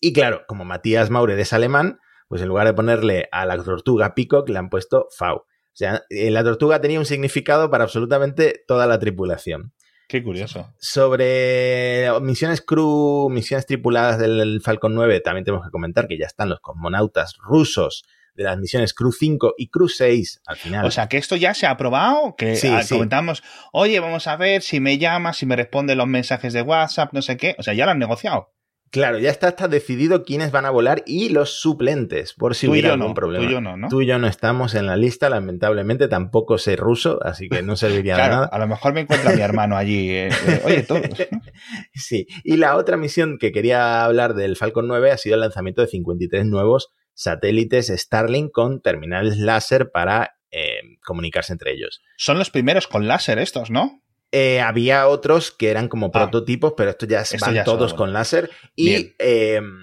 Y 0.00 0.12
claro, 0.12 0.42
como 0.48 0.64
Matías 0.64 1.08
Maurer 1.10 1.38
es 1.38 1.52
alemán, 1.52 2.00
pues 2.28 2.42
en 2.42 2.48
lugar 2.48 2.66
de 2.66 2.74
ponerle 2.74 3.28
a 3.30 3.46
la 3.46 3.62
tortuga 3.62 4.14
Peacock, 4.14 4.48
le 4.48 4.58
han 4.58 4.70
puesto 4.70 5.06
Fau. 5.16 5.44
O 5.74 5.76
sea, 5.76 6.04
eh, 6.08 6.30
la 6.30 6.44
tortuga 6.44 6.80
tenía 6.80 7.00
un 7.00 7.04
significado 7.04 7.68
para 7.68 7.82
absolutamente 7.82 8.62
toda 8.68 8.86
la 8.86 9.00
tripulación. 9.00 9.72
Qué 10.08 10.22
curioso. 10.22 10.72
Sobre 10.78 12.08
misiones 12.20 12.60
crew, 12.60 13.28
misiones 13.28 13.66
tripuladas 13.66 14.18
del 14.20 14.60
Falcon 14.62 14.94
9, 14.94 15.20
también 15.20 15.44
tenemos 15.44 15.66
que 15.66 15.72
comentar 15.72 16.06
que 16.06 16.16
ya 16.16 16.26
están 16.26 16.50
los 16.50 16.60
cosmonautas 16.60 17.36
rusos 17.38 18.04
de 18.34 18.44
las 18.44 18.58
misiones 18.58 18.94
Crew 18.94 19.12
5 19.12 19.54
y 19.56 19.68
Crew 19.68 19.88
6 19.88 20.42
al 20.46 20.56
final. 20.56 20.84
O 20.84 20.90
sea, 20.90 21.08
que 21.08 21.16
esto 21.16 21.36
ya 21.36 21.54
se 21.54 21.66
ha 21.66 21.70
aprobado, 21.70 22.34
que 22.36 22.56
sí, 22.56 22.70
comentamos, 22.88 23.42
oye, 23.72 23.98
vamos 24.00 24.26
a 24.26 24.36
ver 24.36 24.62
si 24.62 24.80
me 24.80 24.98
llama, 24.98 25.32
si 25.32 25.46
me 25.46 25.56
responde 25.56 25.94
los 25.94 26.06
mensajes 26.06 26.52
de 26.52 26.62
WhatsApp, 26.62 27.12
no 27.12 27.22
sé 27.22 27.36
qué. 27.36 27.56
O 27.58 27.62
sea, 27.62 27.74
ya 27.74 27.84
lo 27.84 27.92
han 27.92 27.98
negociado. 27.98 28.52
Claro, 28.94 29.18
ya 29.18 29.28
está, 29.30 29.48
está 29.48 29.66
decidido 29.66 30.22
quiénes 30.22 30.52
van 30.52 30.66
a 30.66 30.70
volar 30.70 31.02
y 31.04 31.28
los 31.30 31.60
suplentes, 31.60 32.32
por 32.32 32.54
si 32.54 32.68
hubiera 32.68 32.92
algún 32.92 33.12
problema. 33.12 33.44
Tú 33.44 33.50
y 33.50 33.52
yo 33.52 33.60
no, 33.60 33.76
¿no? 33.76 33.88
Tú 33.88 34.02
y 34.02 34.06
yo 34.06 34.20
no 34.20 34.28
estamos 34.28 34.76
en 34.76 34.86
la 34.86 34.96
lista, 34.96 35.28
lamentablemente 35.28 36.06
tampoco 36.06 36.58
sé 36.58 36.76
ruso, 36.76 37.18
así 37.24 37.48
que 37.48 37.62
no 37.62 37.74
serviría 37.74 38.14
de 38.14 38.22
nada. 38.22 38.46
A 38.46 38.58
lo 38.60 38.68
mejor 38.68 38.92
me 38.94 39.00
encuentra 39.00 39.34
mi 39.34 39.42
hermano 39.42 39.76
allí. 39.76 40.10
Eh, 40.10 40.28
eh, 40.28 40.62
oye, 40.64 40.82
todos. 40.84 41.02
sí, 41.92 42.28
y 42.44 42.56
la 42.56 42.76
otra 42.76 42.96
misión 42.96 43.38
que 43.38 43.50
quería 43.50 44.04
hablar 44.04 44.34
del 44.34 44.54
Falcon 44.54 44.86
9 44.86 45.10
ha 45.10 45.18
sido 45.18 45.34
el 45.34 45.40
lanzamiento 45.40 45.82
de 45.82 45.88
53 45.88 46.46
nuevos 46.46 46.92
satélites 47.14 47.88
Starlink 47.88 48.52
con 48.52 48.80
terminales 48.80 49.38
láser 49.38 49.90
para 49.90 50.36
eh, 50.52 50.78
comunicarse 51.04 51.52
entre 51.52 51.72
ellos. 51.72 52.00
Son 52.16 52.38
los 52.38 52.50
primeros 52.50 52.86
con 52.86 53.08
láser 53.08 53.40
estos, 53.40 53.72
¿no? 53.72 54.03
Eh, 54.36 54.60
había 54.60 55.06
otros 55.06 55.52
que 55.52 55.70
eran 55.70 55.86
como 55.86 56.06
ah. 56.06 56.10
prototipos, 56.10 56.74
pero 56.76 56.90
estos 56.90 57.08
ya 57.08 57.22
van 57.40 57.62
todos 57.62 57.94
con 57.94 58.12
láser. 58.12 58.50
Y 58.74 59.12
em, 59.20 59.78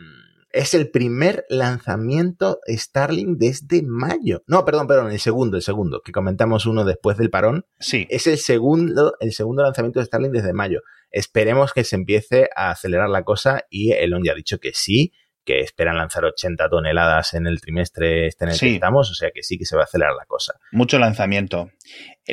es 0.52 0.74
el 0.74 0.92
primer 0.92 1.46
lanzamiento 1.48 2.60
Starlink 2.68 3.38
desde 3.38 3.82
mayo. 3.82 4.44
No, 4.48 4.66
perdón, 4.66 4.88
perdón, 4.88 5.10
el 5.14 5.22
segundo, 5.22 5.56
el 5.56 5.64
segundo, 5.64 6.02
que 6.04 6.12
comentamos 6.12 6.66
uno 6.66 6.84
después 6.84 7.18
del 7.18 7.30
parón. 7.30 7.66
Sí. 7.80 8.06
Es 8.10 8.28
el 8.28 8.38
segundo, 8.38 9.14
el 9.22 9.32
segundo 9.32 9.64
lanzamiento 9.64 10.02
de 10.02 10.08
Starlink 10.08 10.34
desde 10.34 10.52
mayo. 10.52 10.82
Esperemos 11.12 11.72
que 11.72 11.86
se 11.86 11.96
empiece 11.96 12.50
a 12.54 12.72
acelerar 12.72 13.10
la 13.10 13.24
cosa 13.24 13.64
y 13.70 13.94
Elon 13.94 14.22
ya 14.26 14.34
ha 14.34 14.36
dicho 14.36 14.60
que 14.60 14.72
sí, 14.74 15.14
que 15.44 15.60
esperan 15.62 15.98
lanzar 15.98 16.26
80 16.26 16.70
toneladas 16.70 17.34
en 17.34 17.48
el 17.48 17.60
trimestre 17.60 18.28
este 18.28 18.46
en 18.46 18.52
el 18.52 18.60
que 18.60 18.74
estamos, 18.76 19.10
o 19.10 19.14
sea 19.14 19.32
que 19.32 19.44
sí 19.44 19.58
que 19.58 19.66
se 19.66 19.76
va 19.76 19.84
a 19.84 19.86
acelerar 19.86 20.14
la 20.16 20.26
cosa. 20.26 20.54
Mucho 20.72 21.00
lanzamiento. 21.00 21.72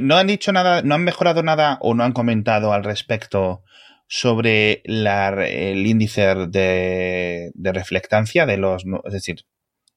¿No 0.00 0.16
han 0.16 0.26
dicho 0.26 0.52
nada, 0.52 0.82
no 0.82 0.94
han 0.94 1.04
mejorado 1.04 1.42
nada 1.42 1.78
o 1.80 1.94
no 1.94 2.04
han 2.04 2.12
comentado 2.12 2.72
al 2.72 2.84
respecto 2.84 3.62
sobre 4.06 4.82
el 4.84 5.86
índice 5.86 6.34
de, 6.48 7.52
reflectancia 7.56 8.46
de 8.46 8.56
los... 8.56 8.84
Es 9.04 9.12
decir, 9.12 9.44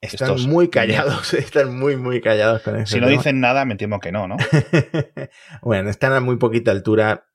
están 0.01 0.41
muy 0.49 0.69
callados, 0.69 1.33
están 1.35 1.77
muy, 1.77 1.95
muy 1.95 2.21
callados 2.21 2.61
con 2.63 2.75
eso. 2.75 2.95
Si 2.95 2.99
no 2.99 3.07
dicen 3.07 3.39
nada, 3.39 3.65
me 3.65 3.75
temo 3.75 3.99
que 3.99 4.11
no, 4.11 4.27
¿no? 4.27 4.35
bueno, 5.61 5.89
están 5.89 6.13
a 6.13 6.19
muy 6.19 6.37
poquita 6.37 6.71
altura, 6.71 7.27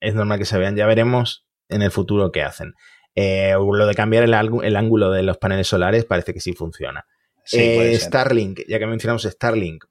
es 0.00 0.14
normal 0.14 0.38
que 0.38 0.44
se 0.44 0.58
vean, 0.58 0.76
ya 0.76 0.86
veremos 0.86 1.46
en 1.68 1.82
el 1.82 1.90
futuro 1.90 2.32
qué 2.32 2.42
hacen. 2.42 2.74
Eh, 3.14 3.54
lo 3.54 3.86
de 3.86 3.94
cambiar 3.94 4.24
el, 4.24 4.34
ángulo 4.76 5.10
de 5.10 5.22
los 5.22 5.38
paneles 5.38 5.68
solares 5.68 6.04
parece 6.04 6.32
que 6.32 6.40
sí 6.40 6.52
funciona. 6.52 7.06
Eh, 7.52 7.98
Starlink, 7.98 8.60
ya 8.68 8.78
que 8.78 8.86
mencionamos 8.86 9.24
Starlink, 9.24 9.84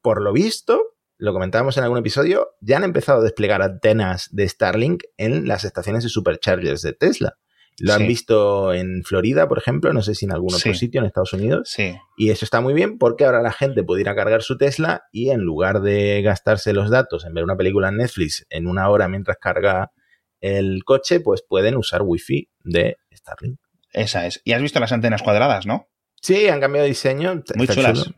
por 0.00 0.22
lo 0.22 0.32
visto, 0.32 0.96
lo 1.18 1.32
comentábamos 1.32 1.76
en 1.76 1.84
algún 1.84 1.98
episodio, 1.98 2.50
ya 2.60 2.76
han 2.76 2.84
empezado 2.84 3.20
a 3.20 3.24
desplegar 3.24 3.62
antenas 3.62 4.28
de 4.32 4.48
Starlink 4.48 5.02
en 5.16 5.48
las 5.48 5.64
estaciones 5.64 6.04
de 6.04 6.08
superchargers 6.08 6.82
de 6.82 6.92
Tesla. 6.92 7.36
Lo 7.78 7.94
han 7.94 8.06
visto 8.06 8.74
en 8.74 9.04
Florida, 9.04 9.48
por 9.48 9.56
ejemplo, 9.56 9.92
no 9.94 10.02
sé 10.02 10.14
si 10.14 10.26
en 10.26 10.32
algún 10.32 10.54
otro 10.54 10.74
sitio 10.74 11.00
en 11.00 11.06
Estados 11.06 11.32
Unidos. 11.32 11.70
Sí. 11.70 11.96
Y 12.18 12.30
eso 12.30 12.44
está 12.44 12.60
muy 12.60 12.74
bien 12.74 12.98
porque 12.98 13.24
ahora 13.24 13.40
la 13.40 13.52
gente 13.52 13.82
puede 13.82 14.02
ir 14.02 14.10
a 14.10 14.14
cargar 14.14 14.42
su 14.42 14.58
Tesla 14.58 15.04
y 15.12 15.30
en 15.30 15.40
lugar 15.40 15.80
de 15.80 16.20
gastarse 16.20 16.74
los 16.74 16.90
datos 16.90 17.24
en 17.24 17.32
ver 17.32 17.42
una 17.42 17.56
película 17.56 17.88
en 17.88 17.96
Netflix 17.96 18.46
en 18.50 18.66
una 18.66 18.90
hora 18.90 19.08
mientras 19.08 19.38
carga 19.38 19.92
el 20.40 20.84
coche, 20.84 21.20
pues 21.20 21.42
pueden 21.46 21.76
usar 21.76 22.02
Wi-Fi 22.02 22.48
de 22.64 22.96
Starlink. 23.12 23.58
Esa 23.92 24.26
es. 24.26 24.40
Y 24.44 24.52
has 24.52 24.62
visto 24.62 24.80
las 24.80 24.92
antenas 24.92 25.22
cuadradas, 25.22 25.66
¿no? 25.66 25.88
Sí, 26.22 26.48
han 26.48 26.60
cambiado 26.60 26.84
de 26.84 26.90
diseño. 26.90 27.42
Muy 27.54 27.66
chulas. 27.66 28.12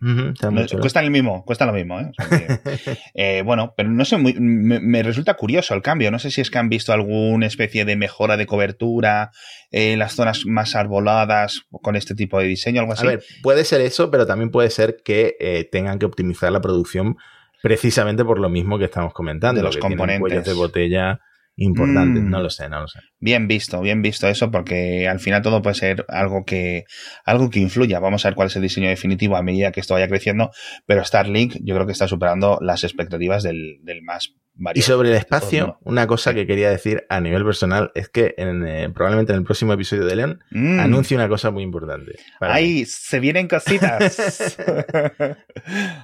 cuestan 0.81 1.05
el 1.05 1.13
mismo, 1.13 1.45
cuesta 1.45 1.67
lo 1.67 1.73
mismo. 1.73 2.01
¿eh? 2.01 2.11
¿eh? 3.15 3.43
bueno, 3.45 3.75
pero 3.77 3.91
no 3.91 4.05
sé, 4.05 4.19
me, 4.19 5.03
resulta 5.05 5.35
curioso 5.35 5.75
el 5.75 5.83
cambio. 5.83 6.11
No 6.11 6.19
sé 6.19 6.33
si 6.33 6.41
es 6.41 6.51
que 6.51 6.59
han 6.59 6.69
visto 6.69 6.93
alguna 6.93 7.47
especie 7.47 7.85
de 7.85 7.95
mejora 7.95 8.37
de 8.37 8.47
cobertura 8.47 9.31
en 9.71 10.01
las 10.01 10.15
zonas 10.15 10.47
más 10.47 10.75
arboladas 10.75 11.63
con 11.71 11.95
este 11.95 12.17
tipo 12.17 12.41
de 12.41 12.47
diseño, 12.47 12.81
algo 12.81 12.95
así. 12.95 13.07
A 13.07 13.11
ver, 13.11 13.25
puede 13.41 13.65
ser 13.65 13.81
eso, 13.81 14.11
pero 14.11 14.27
también 14.27 14.51
puede 14.51 14.71
ser 14.71 14.97
que 15.05 15.37
eh, 15.39 15.69
tengan 15.71 16.01
que 16.01 16.07
optimizar 16.07 16.51
la 16.51 16.61
producción 16.61 17.17
precisamente 17.63 18.25
por 18.25 18.41
lo 18.41 18.49
mismo 18.49 18.79
que 18.79 18.87
estamos 18.87 19.15
comentando. 19.15 19.61
De 19.61 19.65
los 19.65 19.77
componentes. 19.77 20.45
de 20.45 20.55
botella 20.55 21.21
importante. 21.57 22.21
No 22.21 22.39
mm. 22.39 22.43
lo 22.43 22.51
sé, 22.51 22.69
no 22.69 22.81
lo 22.81 22.89
sé. 22.89 23.01
Bien 23.19 23.47
visto, 23.47 23.81
bien 23.81 24.03
visto 24.03 24.27
eso, 24.29 24.51
porque 24.51 25.07
al 25.09 25.21
final 25.21 25.43
todo 25.43 25.63
puede 25.63 25.75
ser 25.75 26.05
algo 26.09 26.45
que, 26.45 26.85
algo 27.25 27.51
que 27.51 27.61
influya. 27.61 28.01
Vamos 28.01 28.25
a 28.25 28.29
ver 28.29 28.37
cuál 28.37 28.49
es 28.49 28.57
el 28.57 28.63
diseño 28.63 28.89
definitivo 28.89 29.37
a 29.37 29.43
medida 29.43 29.73
que 29.73 29.81
esto 29.81 29.95
vaya 29.95 30.09
creciendo, 30.09 30.51
pero 30.87 31.05
Starlink 31.05 31.57
yo 31.63 31.75
creo 31.75 31.87
que 31.87 31.93
está 31.93 32.09
superando 32.09 32.59
las 32.61 32.85
expectativas 32.85 33.43
del, 33.43 33.81
más 34.03 34.35
variado. 34.55 34.81
Y 34.81 34.83
sobre 34.83 35.11
el 35.11 35.17
espacio, 35.17 35.79
una 35.83 36.07
cosa 36.07 36.33
que 36.35 36.47
quería 36.47 36.71
decir 36.71 37.05
a 37.11 37.21
nivel 37.21 37.45
personal 37.45 37.91
es 37.95 38.09
que 38.09 38.35
eh, 38.37 38.89
probablemente 38.95 39.33
en 39.33 39.39
el 39.39 39.45
próximo 39.45 39.75
episodio 39.75 40.07
de 40.07 40.17
León 40.17 40.41
mm. 40.51 40.81
anuncie 40.81 41.17
una 41.17 41.29
cosa 41.29 41.51
muy 41.51 41.63
importante. 41.63 42.13
¡Ay! 42.41 42.87
Se 42.87 43.21
vienen 43.21 43.47
cositas. 43.47 44.57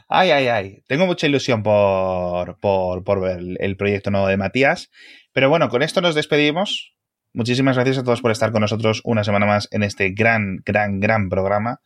ay, 0.09 0.31
ay, 0.31 0.47
ay. 0.49 0.83
Tengo 0.87 1.07
mucha 1.07 1.27
ilusión 1.27 1.63
por, 1.63 2.59
por, 2.61 3.03
por 3.03 3.21
ver 3.21 3.41
el 3.59 3.77
proyecto 3.77 4.11
nuevo 4.11 4.29
de 4.29 4.37
Matías. 4.37 4.91
Pero 5.39 5.51
bueno, 5.51 5.69
con 5.69 5.85
esto 5.85 6.01
nos 6.01 6.17
despedimos. 6.17 6.97
Muchísimas 7.33 7.77
gracias 7.77 7.99
a 7.99 8.03
todos 8.03 8.21
por 8.21 8.33
estar 8.33 8.51
con 8.51 8.61
nosotros 8.61 9.03
una 9.05 9.23
semana 9.23 9.47
más 9.47 9.69
en 9.71 9.85
este 9.85 10.11
gran, 10.11 10.57
gran, 10.67 10.99
gran 10.99 11.29
programa. 11.29 11.81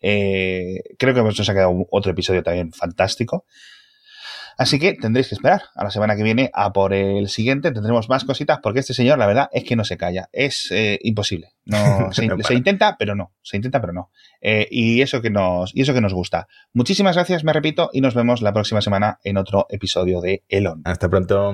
Eh, 0.00 0.80
creo 0.98 1.14
que 1.14 1.22
nos 1.22 1.48
ha 1.48 1.52
quedado 1.52 1.86
otro 1.92 2.10
episodio 2.10 2.42
también 2.42 2.72
fantástico. 2.72 3.44
Así 4.58 4.80
que 4.80 4.94
tendréis 4.94 5.28
que 5.28 5.36
esperar 5.36 5.62
a 5.76 5.84
la 5.84 5.90
semana 5.90 6.16
que 6.16 6.24
viene 6.24 6.50
a 6.52 6.72
por 6.72 6.92
el 6.94 7.28
siguiente. 7.28 7.70
Tendremos 7.70 8.08
más 8.08 8.24
cositas 8.24 8.58
porque 8.60 8.80
este 8.80 8.92
señor, 8.92 9.20
la 9.20 9.28
verdad, 9.28 9.50
es 9.52 9.62
que 9.62 9.76
no 9.76 9.84
se 9.84 9.96
calla. 9.96 10.28
Es 10.32 10.72
eh, 10.72 10.98
imposible. 11.02 11.50
No, 11.64 11.78
se, 12.12 12.24
intenta, 12.54 12.96
pero 12.98 13.14
no. 13.14 13.34
Se 13.40 13.56
intenta, 13.56 13.80
pero 13.80 13.92
no. 13.92 14.10
Eh, 14.40 14.66
y, 14.68 15.00
eso 15.00 15.22
que 15.22 15.30
nos, 15.30 15.70
y 15.76 15.82
eso 15.82 15.94
que 15.94 16.00
nos 16.00 16.12
gusta. 16.12 16.48
Muchísimas 16.72 17.14
gracias, 17.14 17.44
me 17.44 17.52
repito, 17.52 17.88
y 17.92 18.00
nos 18.00 18.16
vemos 18.16 18.42
la 18.42 18.52
próxima 18.52 18.80
semana 18.80 19.20
en 19.22 19.36
otro 19.36 19.66
episodio 19.68 20.20
de 20.20 20.42
Elon. 20.48 20.82
Hasta 20.84 21.08
pronto. 21.08 21.52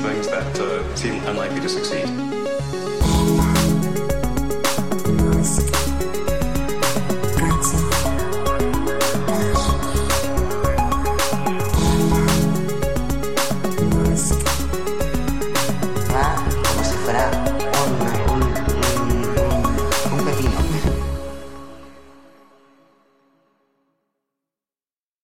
Things 0.00 0.28
that 0.28 0.60
uh, 0.60 0.94
seem 0.94 1.22
unlikely 1.24 1.60
to 1.60 1.68
succeed. 1.68 1.85